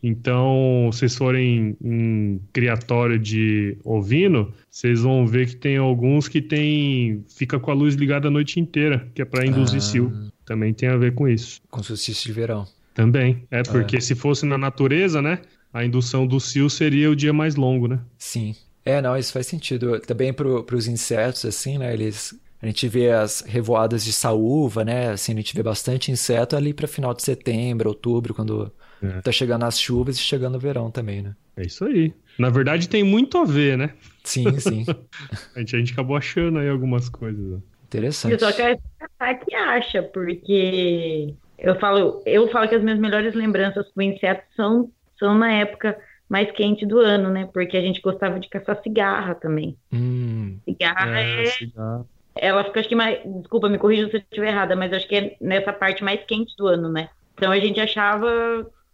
[0.02, 6.40] Então, se vocês forem em criatório de ovino, vocês vão ver que tem alguns que
[6.42, 9.80] tem fica com a luz ligada a noite inteira, que é para induzir Ah.
[9.80, 10.12] cio.
[10.44, 11.60] Também tem a ver com isso.
[11.70, 12.66] Com solstício de verão.
[12.94, 13.44] Também.
[13.50, 15.38] É porque se fosse na natureza, né?
[15.72, 18.00] A indução do cio seria o dia mais longo, né?
[18.18, 18.54] Sim.
[18.84, 20.00] É, não, isso faz sentido.
[20.00, 21.92] Também para os insetos, assim, né?
[21.92, 22.34] Eles.
[22.62, 25.10] A gente vê as revoadas de saúva, né?
[25.10, 29.20] Assim, a gente vê bastante inseto ali para final de setembro, outubro, quando É.
[29.20, 31.34] tá chegando as chuvas e chegando o verão também, né?
[31.56, 32.14] É isso aí.
[32.38, 33.94] Na verdade, tem muito a ver, né?
[34.24, 34.84] Sim, sim.
[35.54, 37.60] A gente, a gente acabou achando aí algumas coisas.
[37.84, 38.38] Interessante.
[38.38, 43.86] Só que a que acha, porque eu falo, eu falo que as minhas melhores lembranças
[43.92, 45.98] com insetos são, são na época
[46.28, 47.48] mais quente do ano, né?
[47.52, 49.76] Porque a gente gostava de caçar cigarra também.
[49.92, 52.08] Hum, Cigarra é, cigarro.
[52.34, 55.14] Ela fica, acho que mais, desculpa, me corrija se eu estiver errada, mas acho que
[55.16, 57.08] é nessa parte mais quente do ano, né?
[57.34, 58.26] Então a gente achava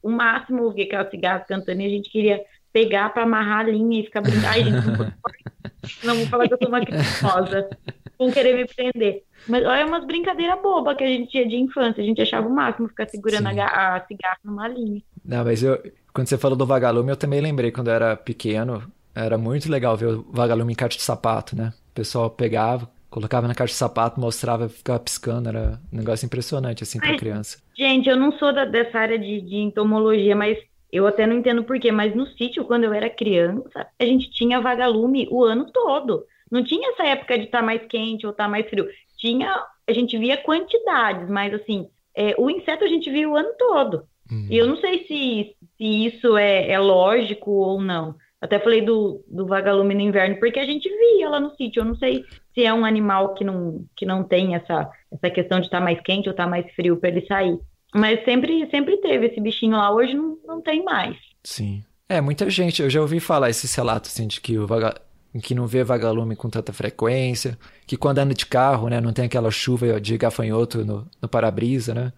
[0.03, 2.41] o máximo ouvir aquelas cigarras cantando e a gente queria
[2.73, 4.47] pegar pra amarrar a linha e ficar brincando.
[4.47, 5.07] Ai, gente, não, vou-
[6.05, 7.69] não vou falar que eu sou uma criminosa.
[8.19, 9.23] Vão querer me prender.
[9.47, 12.03] Mas olha umas brincadeiras bobas que a gente tinha de infância.
[12.03, 13.61] A gente achava o máximo ficar segurando a, Sim.
[13.61, 15.01] a cigarra numa linha.
[15.25, 15.81] Não, mas eu,
[16.13, 18.83] quando você falou do vagalume, eu também lembrei quando eu era pequeno.
[19.15, 21.73] Era muito legal ver o vagalume em caixa de sapato, né?
[21.91, 25.49] O pessoal pegava, colocava na caixa de sapato, mostrava, ficava piscando.
[25.49, 27.17] Era um negócio impressionante, assim, pra Ai.
[27.17, 27.59] criança.
[27.77, 30.59] Gente, eu não sou da- dessa área de, de entomologia, mas
[30.93, 31.91] eu até não entendo por quê.
[31.93, 36.25] Mas no sítio, quando eu era criança, a gente tinha vagalume o ano todo.
[36.51, 38.87] Não tinha essa época de estar mais quente ou estar mais frio.
[39.19, 39.55] Tinha,
[39.87, 44.05] a gente via quantidades, mas assim, é, o inseto a gente via o ano todo.
[44.31, 44.47] Hum.
[44.51, 48.15] E eu não sei se, se isso é, é lógico ou não.
[48.41, 51.81] Até falei do, do vagalume no inverno, porque a gente via lá no sítio.
[51.81, 52.25] Eu não sei
[52.55, 56.01] se é um animal que não, que não tem essa, essa questão de estar mais
[56.01, 57.59] quente ou estar mais frio para ele sair.
[57.95, 61.17] Mas sempre, sempre teve esse bichinho lá, hoje não, não tem mais.
[61.43, 61.83] Sim.
[62.09, 64.95] É, muita gente, eu já ouvi falar esses relatos, assim, de que o vaga...
[65.43, 69.25] que não vê vagalume com tanta frequência, que quando anda de carro, né, não tem
[69.25, 72.13] aquela chuva de gafanhoto no, no para-brisa, né?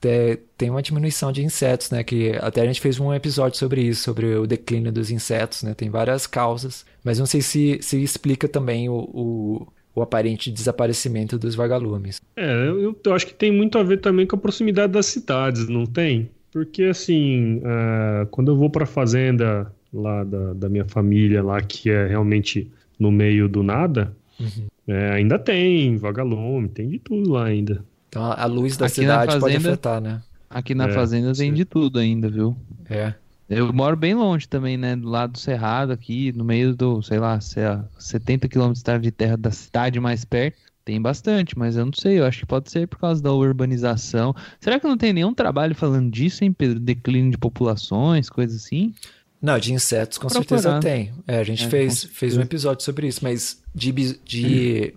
[0.00, 2.02] Te- Tem uma diminuição de insetos, né?
[2.04, 5.74] Que até a gente fez um episódio sobre isso, sobre o declínio dos insetos, né?
[5.74, 11.38] Tem várias causas, mas não sei se, se explica também o, o, o aparente desaparecimento
[11.38, 12.20] dos vagalumes.
[12.36, 15.68] É, eu, eu acho que tem muito a ver também com a proximidade das cidades,
[15.68, 16.30] não tem?
[16.52, 21.60] Porque assim, ah, quando eu vou para a fazenda lá da, da minha família, lá
[21.60, 24.66] que é realmente no meio do nada, Uhum.
[24.86, 27.82] é, ainda tem vagalume, tem de tudo lá ainda.
[28.16, 30.22] Então a, a luz da Aqui na cidade pode fazenda- afetar, né?
[30.48, 31.54] Aqui na É, fazenda tem sim.
[31.54, 32.56] de tudo ainda, viu?
[32.88, 33.12] É.
[33.48, 34.96] Eu moro bem longe também, né?
[34.96, 39.10] Do lado do Cerrado, aqui, no meio do, sei lá, sei lá, 70 quilômetros de
[39.10, 40.58] terra da cidade mais perto.
[40.84, 42.20] Tem bastante, mas eu não sei.
[42.20, 44.34] Eu acho que pode ser por causa da urbanização.
[44.60, 46.78] Será que não tem nenhum trabalho falando disso, hein, Pedro?
[46.80, 48.94] Declínio de populações, coisas assim?
[49.42, 50.60] Não, de insetos com Procurar.
[50.60, 51.12] certeza tem.
[51.26, 53.92] É, a gente É, fez, fez um episódio sobre isso, mas de,
[54.24, 54.94] de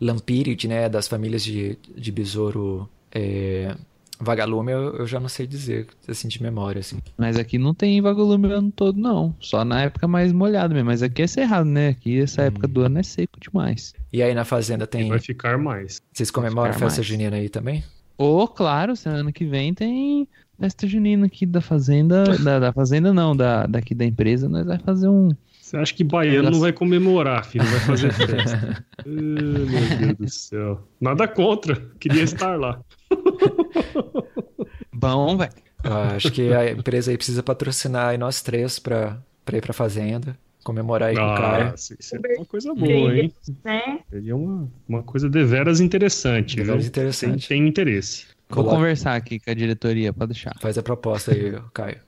[0.00, 3.74] lampíriide, né, das famílias de, de besouro é,
[4.22, 6.98] vagalume, eu, eu já não sei dizer, assim, de memória, assim.
[7.16, 9.34] Mas aqui não tem vagalume o ano todo, não.
[9.40, 10.86] Só na época mais molhada mesmo.
[10.86, 11.88] Mas aqui é cerrado, né?
[11.88, 13.94] Aqui essa época do ano é seco demais.
[14.12, 15.08] E aí na fazenda E tem...
[15.08, 16.00] vai ficar mais.
[16.12, 17.06] Vocês comemoram a festa mais.
[17.06, 17.84] junina aí também?
[18.16, 20.28] Ou, claro, semana que vem tem
[20.58, 22.24] festa junina aqui da fazenda.
[22.38, 24.48] Da, da fazenda não, da, daqui da empresa.
[24.48, 25.30] Nós vai fazer um.
[25.72, 27.64] Você acha que baiano não vai comemorar, filho?
[27.64, 28.84] Não vai fazer festa.
[28.98, 30.86] Ah, meu Deus do céu.
[31.00, 31.76] Nada contra.
[31.98, 32.78] Queria estar lá.
[34.92, 35.50] Bom, velho.
[35.82, 39.16] Eu acho que a empresa aí precisa patrocinar aí nós três pra,
[39.46, 41.70] pra ir pra fazenda, comemorar aí com o cara.
[41.70, 43.32] Ah, isso seria uma coisa boa, hein?
[43.64, 44.00] Né?
[44.10, 46.88] Seria uma, uma coisa deveras interessante, Deveras viu?
[46.90, 47.48] interessante.
[47.48, 48.26] Tem, tem interesse.
[48.54, 50.52] Vou Coloca- conversar aqui com a diretoria, pode deixar.
[50.60, 51.98] Faz a proposta aí, Caio.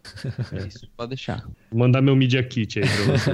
[0.52, 1.42] É isso, pode deixar.
[1.70, 3.30] Vou mandar meu Media Kit aí pra você.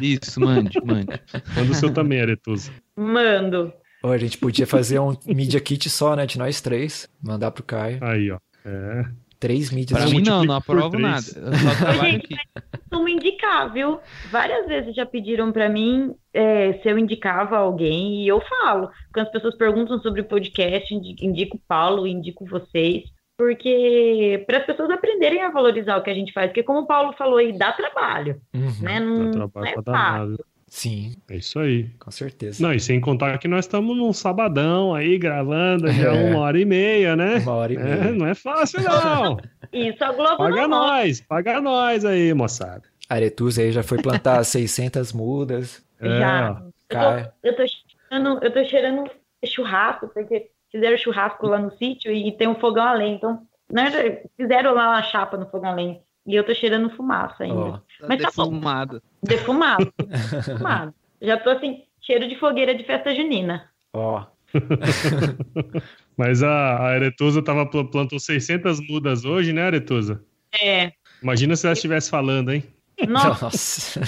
[0.00, 1.20] Isso, mande, mande.
[1.56, 2.70] Manda o seu também, Aretusa.
[2.96, 3.72] Mando.
[4.02, 6.24] Ou a gente podia fazer um Media Kit só, né?
[6.26, 7.08] De nós três.
[7.20, 7.98] Mandar pro Caio.
[8.02, 8.38] Aí, ó.
[8.64, 9.04] É.
[9.46, 10.00] Três mídias.
[10.00, 11.24] Pra mim não, não aprovo nada.
[11.36, 13.10] Eu só trabalho Gente, aqui.
[13.10, 13.98] indicar, viu?
[14.30, 18.90] Várias vezes já pediram pra mim é, se eu indicava alguém e eu falo.
[19.12, 23.04] Quando as pessoas perguntam sobre o podcast, indi- indico o Paulo, indico vocês,
[23.38, 26.86] porque para as pessoas aprenderem a valorizar o que a gente faz, porque como o
[26.86, 28.72] Paulo falou aí, dá trabalho, Uhum.
[28.82, 28.98] né?
[28.98, 29.82] Dá Não, não trabalho é pra fácil.
[29.92, 30.44] danado.
[30.76, 31.88] Sim, É isso aí.
[31.98, 32.62] com certeza.
[32.62, 36.30] Não, e sem contar que nós estamos num sabadão aí gravando já É.
[36.30, 37.36] uma hora e meia, né?
[37.38, 38.12] Uma hora e É, meia.
[38.12, 39.38] não é fácil, não.
[39.72, 40.96] Isso, a Globo Paga não mostra.
[40.98, 42.82] nós, paga nós aí, moçada.
[43.08, 45.82] Aretusa aí já foi plantar 600 mudas.
[45.98, 46.52] É, Já.
[46.52, 46.66] ó.
[46.90, 49.10] Eu tô, eu, tô cheirando, eu tô cheirando
[49.46, 53.14] churrasco, porque fizeram churrasco lá no sítio e tem um fogão a lenha.
[53.16, 53.40] Então,
[53.72, 56.00] verdade, fizeram lá uma chapa no fogão a lenha.
[56.26, 57.56] E eu tô cheirando fumaça ainda.
[57.56, 59.02] Ó, Tá Mas tá defumado.
[59.22, 59.92] Defumado.
[60.46, 60.94] defumado.
[61.22, 63.70] Já tô assim, cheiro de fogueira de festa junina.
[63.92, 64.26] ó.
[66.16, 70.24] Mas a, a Aretusa tava, pl- plantou 600 mudas hoje, né, Aretusa?
[70.62, 70.92] É.
[71.22, 72.64] Imagina se ela estivesse falando, hein?
[73.06, 74.00] Nossa, Nossa.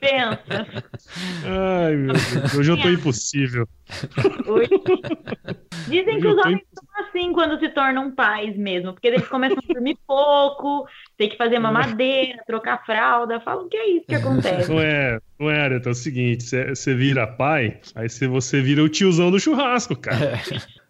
[0.00, 0.66] pensa.
[1.44, 2.54] Ai, meu Deus.
[2.54, 3.68] Hoje eu tô impossível.
[4.46, 4.68] Hoje-
[5.88, 9.58] Dizem que Eu os homens são assim quando se tornam pais mesmo, porque eles começam
[9.68, 10.86] a dormir pouco,
[11.18, 13.40] tem que fazer mamadeira, trocar fralda.
[13.40, 14.70] Falam que é isso que acontece.
[14.70, 15.88] Não é, não é, Aretusa.
[15.88, 20.40] É o seguinte: você vira pai, aí cê- você vira o tiozão do churrasco, cara.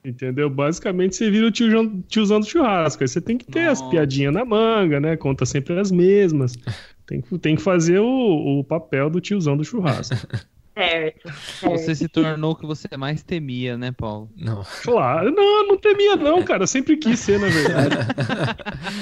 [0.04, 0.50] Entendeu?
[0.50, 3.02] Basicamente você vira o tiozão, tiozão do churrasco.
[3.02, 3.90] Aí você tem que ter as Nossa.
[3.92, 5.16] piadinhas na manga, né?
[5.16, 6.52] Conta sempre as mesmas.
[7.12, 10.14] Tem que, tem que fazer o, o papel do tiozão do churrasco.
[10.74, 11.30] Certo.
[11.60, 11.98] Você certo.
[11.98, 14.30] se tornou o que você mais temia, né, Paulo?
[14.34, 14.64] Não.
[14.82, 16.62] Claro, não, não temia não, cara.
[16.62, 17.94] Eu sempre quis ser, na verdade.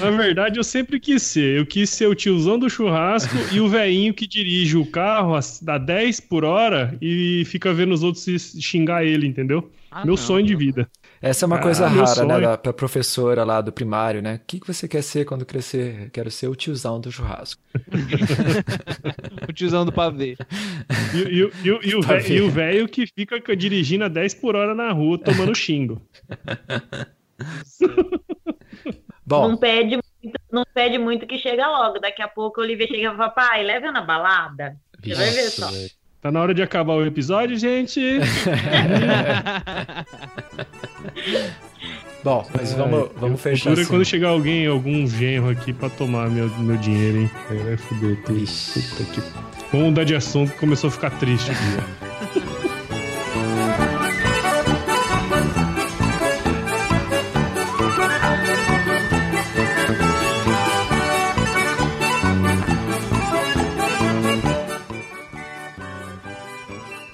[0.01, 1.59] na verdade, eu sempre quis ser.
[1.59, 5.39] Eu quis ser o tiozão do churrasco e o velhinho que dirige o carro a,
[5.73, 9.71] a 10 por hora e fica vendo os outros se xingar ele, entendeu?
[9.89, 10.17] Ah, Meu não.
[10.17, 10.89] sonho de vida.
[11.21, 12.39] Essa é uma Ah, coisa rara, né?
[12.41, 14.35] Da, pra professora lá do primário, né?
[14.35, 16.09] O que, que você quer ser quando crescer?
[16.11, 17.61] Quero ser o tiozão do churrasco.
[19.47, 20.37] O tiozão do pavê.
[21.13, 24.73] E, e o- e e o e velho que fica dirigindo a 10 por hora
[24.73, 26.01] na rua tomando xingo.
[29.25, 31.99] Bom, Não pede, muito, não pede muito que chega logo.
[31.99, 34.77] Daqui a pouco o Olivia chega e fala, pai, leva na balada.
[35.03, 35.69] Você vai ver só.
[36.21, 37.99] Tá na hora de acabar o episódio, gente.
[42.23, 43.85] bom, mas vamos, vamos fechar assim.
[43.85, 47.31] quando chegar alguém, algum genro aqui pra tomar meu, meu dinheiro, hein?
[47.49, 48.39] Aí vai foder tudo.
[48.39, 49.21] Puta que...
[49.71, 52.51] Vamos mudar de assunto que começou a ficar triste aqui.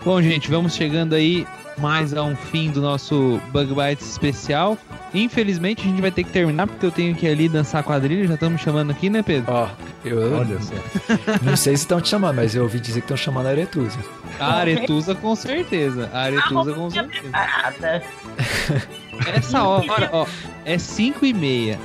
[0.07, 1.45] Bom, gente, vamos chegando aí
[1.77, 4.77] mais a um fim do nosso Bug Bites especial.
[5.13, 8.25] Infelizmente, a gente vai ter que terminar porque eu tenho que ir ali dançar quadrilha.
[8.25, 9.51] Já estamos chamando aqui, né, Pedro?
[9.53, 9.67] Ó,
[10.05, 10.75] eu Olha só.
[11.43, 13.99] não sei se estão te chamando, mas eu ouvi dizer que estão chamando a Aretusa.
[14.39, 16.09] A Aretusa, com certeza.
[16.13, 17.29] A Aretusa, com certeza.
[19.35, 20.25] Essa hora, ó,
[20.63, 21.77] é 5 e meia.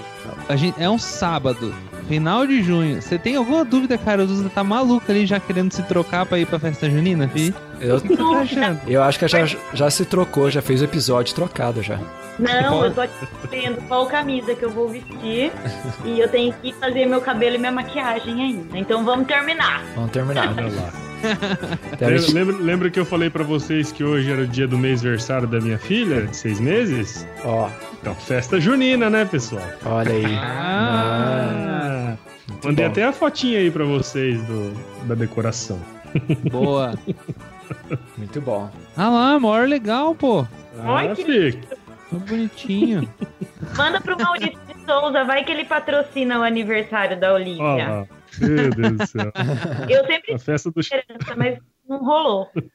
[0.49, 1.75] A gente, é um sábado,
[2.07, 3.03] final de junho.
[3.03, 4.23] Você tem alguma dúvida, cara?
[4.23, 7.53] O Duda tá maluco ali já querendo se trocar pra ir pra festa junina, fi?
[7.83, 8.81] Eu, você tá achando?
[8.87, 11.99] eu acho que já, já se trocou, já fez o episódio trocado já.
[12.39, 15.53] Não, eu tô aqui vendo qual camisa que eu vou vestir
[16.05, 18.79] e eu tenho que fazer meu cabelo e minha maquiagem ainda.
[18.79, 19.83] Então vamos terminar.
[19.95, 20.49] Vamos terminar.
[20.57, 20.91] Olha lá.
[21.93, 24.77] Então, Lembra, lembra, lembra que eu falei pra vocês que hoje era o dia do
[24.77, 27.25] mês-versário da minha filha, de seis meses?
[27.45, 27.69] Ó,
[28.01, 29.63] Então, festa junina, né, pessoal?
[29.87, 30.25] olha aí.
[30.35, 32.17] Ah, Ah,
[32.65, 32.91] mandei bom.
[32.91, 34.73] até a fotinha aí pra vocês do,
[35.07, 35.79] da decoração.
[36.51, 36.95] boa.
[38.17, 38.71] Muito bom.
[38.97, 40.47] Ah lá, maior legal, pô.
[40.85, 41.77] Olha Ah, que fica.
[42.11, 43.09] Tô bonitinho.
[43.77, 47.63] Manda pro Maurício de Souza, vai que ele patrocina o aniversário da Olivia.
[47.89, 48.07] lá.
[48.41, 49.33] Meu Deus do céu.
[49.89, 51.59] Eu sempre A festa do esperança, mas
[51.89, 52.49] não rolou.
[52.55, 52.69] Olha,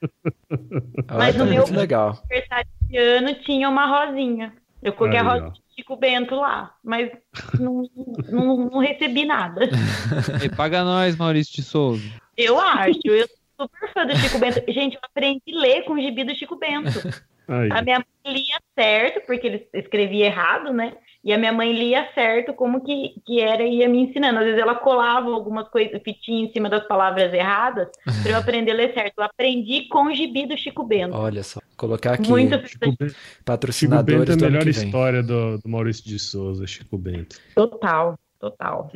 [1.17, 2.19] Mas tá no meu- legal.
[2.29, 4.53] aniversário de ano tinha uma rosinha.
[4.81, 7.11] Eu coloquei Aí, a rosinha de Chico Bento lá, mas
[7.59, 7.83] não,
[8.29, 9.61] não, não recebi nada.
[10.41, 12.03] Ei, paga nós, Maurício de Souza.
[12.37, 13.27] Eu acho, eu
[13.60, 14.64] super fã do Chico Bento.
[14.72, 16.89] Gente, eu aprendi a ler com o gibi do Chico Bento.
[17.47, 17.70] Aí.
[17.72, 20.97] A minha mãe lia certo, porque ele escrevia errado, né?
[21.28, 24.39] e a minha mãe lia certo como que, que era e ia me ensinando.
[24.39, 27.89] Às vezes ela colava algumas coisas, fitinhas em cima das palavras erradas,
[28.24, 29.16] para eu aprender a ler certo.
[29.18, 31.18] Eu aprendi com o gibi do Chico Bento.
[31.18, 35.58] Olha só, colocar aqui Muito Chico Bento, Chico patrocinadores Bento é a melhor história do,
[35.58, 37.36] do Maurício de Souza, Chico Bento.
[37.53, 38.89] Total, total.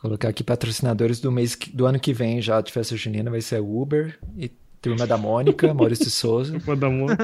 [0.00, 3.60] Colocar aqui patrocinadores do mês do ano que vem já de festa junina vai ser
[3.60, 4.48] Uber e
[4.80, 6.56] Turma da Mônica, Maurício de Souza.
[6.60, 7.16] Vou dar uma-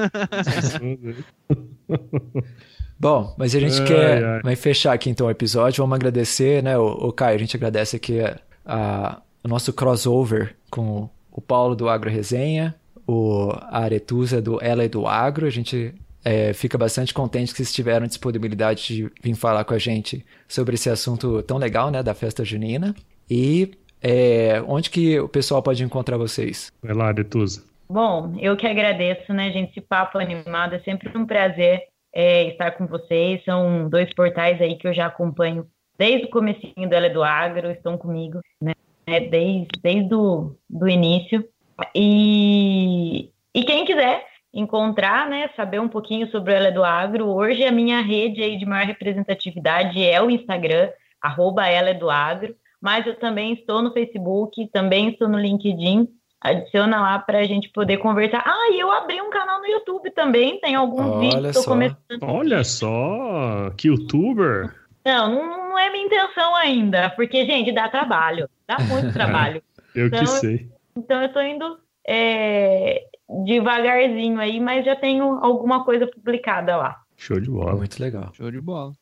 [2.99, 4.41] Bom, mas a gente Ai, quer ai.
[4.41, 5.83] vai fechar aqui então o episódio.
[5.83, 10.55] Vamos agradecer, né, o, o Caio, a gente agradece aqui a, a- o nosso crossover
[10.71, 12.73] com o Paulo do Agro Resenha,
[13.05, 15.45] o a Aretusa do Ela e do Agro.
[15.45, 15.93] A gente
[16.25, 20.73] é, fica bastante contente que vocês tiveram disponibilidade de vir falar com a gente sobre
[20.73, 22.95] esse assunto tão legal, né, da festa junina.
[23.29, 23.71] E
[24.01, 26.73] é, onde que o pessoal pode encontrar vocês?
[26.81, 27.63] Vai lá, Detuza.
[27.87, 29.69] Bom, eu que agradeço, né, gente?
[29.69, 33.43] Esse papo animado é sempre um prazer é, estar com vocês.
[33.43, 37.23] São dois portais aí que eu já acompanho desde o comecinho do Ela é do
[37.23, 38.73] Agro, estão comigo, né?
[39.05, 41.47] Desde, desde o do início.
[41.93, 44.25] E, e quem quiser
[44.55, 48.41] encontrar, né, saber um pouquinho sobre o Ela é do Agro, hoje a minha rede
[48.41, 50.89] aí de maior representatividade é o Instagram,
[51.21, 56.07] arroba Ela é do Agro, mas eu também estou no Facebook, também estou no LinkedIn,
[56.39, 58.43] adiciona lá para a gente poder conversar.
[58.45, 61.69] Ah, e eu abri um canal no YouTube também, tem alguns Olha vídeos, estou só.
[61.71, 62.23] começando.
[62.23, 64.73] Olha só, que youtuber.
[65.03, 69.61] Não, não, não é minha intenção ainda, porque, gente, dá trabalho, dá muito trabalho.
[69.93, 70.69] Eu que Então, sei.
[70.97, 71.77] Então eu tô indo
[72.07, 73.03] é,
[73.45, 76.97] devagarzinho aí, mas já tenho alguma coisa publicada lá.
[77.17, 77.75] Show de bola.
[77.75, 78.31] Muito legal.
[78.35, 78.93] Show de bola.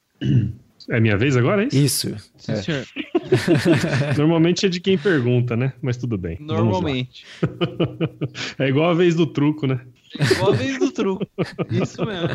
[0.90, 2.10] É minha vez agora, é isso?
[2.10, 2.32] Isso.
[2.38, 2.56] Sim, É.
[2.58, 2.86] senhor.
[4.18, 5.74] Normalmente é de quem pergunta, né?
[5.82, 6.38] Mas tudo bem.
[6.40, 7.26] Normalmente.
[8.60, 9.80] É igual a vez do truco, né?
[10.20, 11.26] É igual a vez do truco.
[11.72, 12.28] Isso mesmo.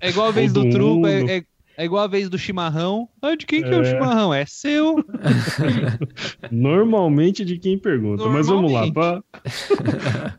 [0.00, 1.44] É igual a vez Todo do truco, é, é,
[1.82, 3.08] é igual a vez do chimarrão.
[3.20, 3.84] Ah, de quem que é o É.
[3.84, 4.32] chimarrão?
[4.32, 5.04] É seu.
[6.50, 8.24] Normalmente de quem pergunta.
[8.28, 8.84] Mas vamos lá.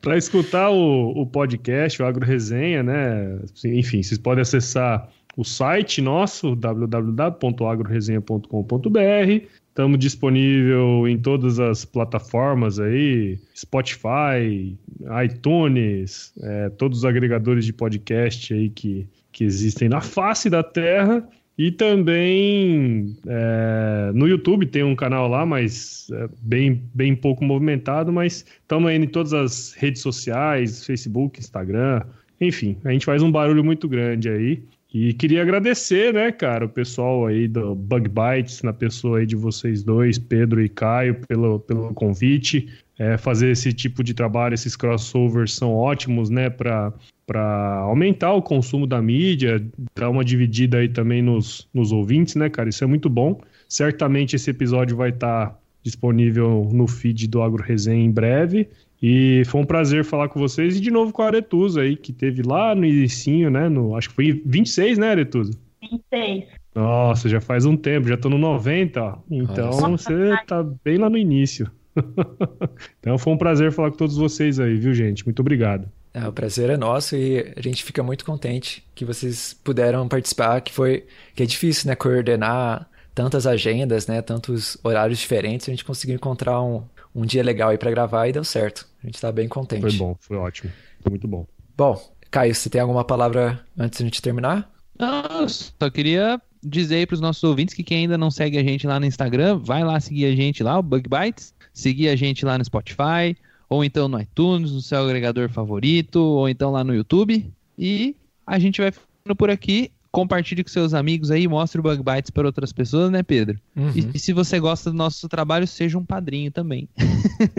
[0.02, 3.38] Para escutar o, o podcast, o Agro Resenha, né?
[3.66, 9.46] Enfim, vocês podem acessar o site nosso, www.agroresenha.com.br.
[9.70, 14.78] Estamos disponível em todas as plataformas aí, Spotify,
[15.26, 21.28] iTunes, é, todos os agregadores de podcast aí que, que existem na face da Terra.
[21.56, 28.12] E também é, no YouTube tem um canal lá, mas é, bem, bem pouco movimentado,
[28.12, 32.02] mas estamos em todas as redes sociais, Facebook, Instagram,
[32.42, 34.64] enfim, a gente faz um barulho muito grande aí.
[34.94, 39.36] E queria agradecer, né, cara, o pessoal aí do Bug Bites, na pessoa aí de
[39.36, 42.70] vocês dois, Pedro e Caio, pelo, pelo convite.
[42.98, 46.94] É, fazer esse tipo de trabalho, esses crossovers são ótimos, né, para
[47.26, 49.66] para aumentar o consumo da mídia,
[49.96, 52.70] dar uma dividida aí também nos, nos ouvintes, né, cara?
[52.70, 53.39] Isso é muito bom.
[53.68, 58.68] Certamente esse episódio vai estar disponível no feed do Agro Resenha em breve.
[59.02, 62.14] E foi um prazer falar com vocês e de novo com a Aretusa aí, que
[62.14, 63.68] teve lá no inicinho, né?
[63.68, 65.52] No, acho que foi em 26, né, Aretusa?
[65.82, 66.46] 26.
[66.74, 69.18] Nossa, já faz um tempo, já tô no 90, ó.
[69.30, 69.89] Então só.
[69.89, 71.70] você tá bem lá no início.
[73.00, 75.26] então foi um prazer falar com todos vocês aí, viu, gente?
[75.26, 75.89] Muito obrigado.
[76.14, 80.62] É, o prazer é nosso e a gente fica muito contente que vocês puderam participar,
[80.62, 85.86] que foi que é difícil, né, coordenar tantas agendas, né, tantos horários diferentes, a gente
[85.86, 86.84] conseguiu encontrar um,
[87.16, 88.88] um dia legal aí para gravar e deu certo.
[89.04, 89.82] A gente tá bem contente.
[89.82, 90.72] Foi bom, foi ótimo.
[91.02, 91.48] Foi muito bom.
[91.76, 94.72] Bom, Caio, você tem alguma palavra antes de a gente terminar?
[94.98, 98.64] Não, eu só queria dizer aí pros nossos ouvintes que quem ainda não segue a
[98.64, 102.16] gente lá no Instagram, vai lá seguir a gente lá, o Bug Bites, seguir a
[102.16, 103.36] gente lá no Spotify,
[103.68, 107.52] ou então no iTunes, no seu agregador favorito, ou então lá no YouTube.
[107.78, 108.16] E
[108.46, 109.92] a gente vai ficando por aqui.
[110.12, 113.60] Compartilhe com seus amigos aí, mostre o Bug Bites para outras pessoas, né, Pedro?
[113.76, 113.92] Uhum.
[113.96, 116.88] E, e se você gosta do nosso trabalho, seja um padrinho também.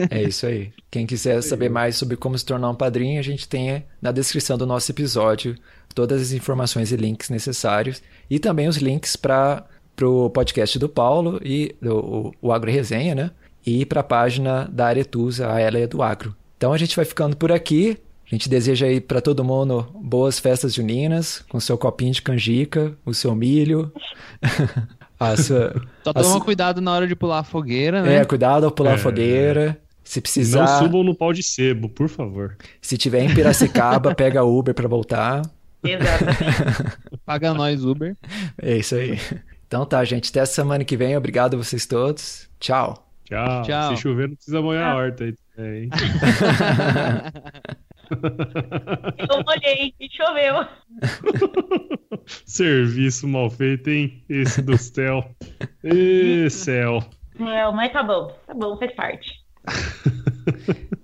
[0.08, 0.70] É isso aí.
[0.88, 4.56] Quem quiser saber mais sobre como se tornar um padrinho, a gente tem na descrição
[4.56, 5.56] do nosso episódio
[5.96, 8.00] todas as informações e links necessários
[8.30, 9.66] e também os links para
[10.02, 13.30] o podcast do Paulo e do, o, o Agro Resenha, né?
[13.66, 16.34] E para a página da Aretusa, a Ela é do Agro.
[16.56, 17.98] Então a gente vai ficando por aqui.
[18.26, 22.94] A gente deseja aí para todo mundo boas festas juninas, com seu copinho de canjica,
[23.04, 23.92] o seu milho,
[25.20, 28.16] a sua, Só a toma su- cuidado na hora de pular a fogueira, né?
[28.16, 28.98] é, cuidado ao pular a É.
[28.98, 29.80] fogueira.
[30.02, 32.56] Se Não precisar, subam no pau de sebo, por favor.
[32.82, 35.42] se tiver em Piracicaba, pega Uber para voltar.
[35.82, 36.96] Exatamente.
[37.24, 38.16] Paga nós, Uber.
[38.60, 39.18] É isso aí.
[39.66, 40.30] Então tá, gente.
[40.30, 41.16] Até semana que vem.
[41.16, 42.48] Obrigado a vocês todos.
[42.60, 43.03] Tchau.
[43.24, 43.62] Tchau.
[43.62, 43.96] Tchau.
[43.96, 45.34] Se chover, não precisa molhar a horta aí.
[45.54, 45.90] também, hein?
[49.18, 50.66] Eu molhei e choveu.
[52.44, 54.22] Serviço mal feito, hein?
[54.28, 55.24] Esse do céu.
[55.82, 57.02] Ê, céu.
[57.40, 59.44] É, mas tá bom, tá bom, faz parte.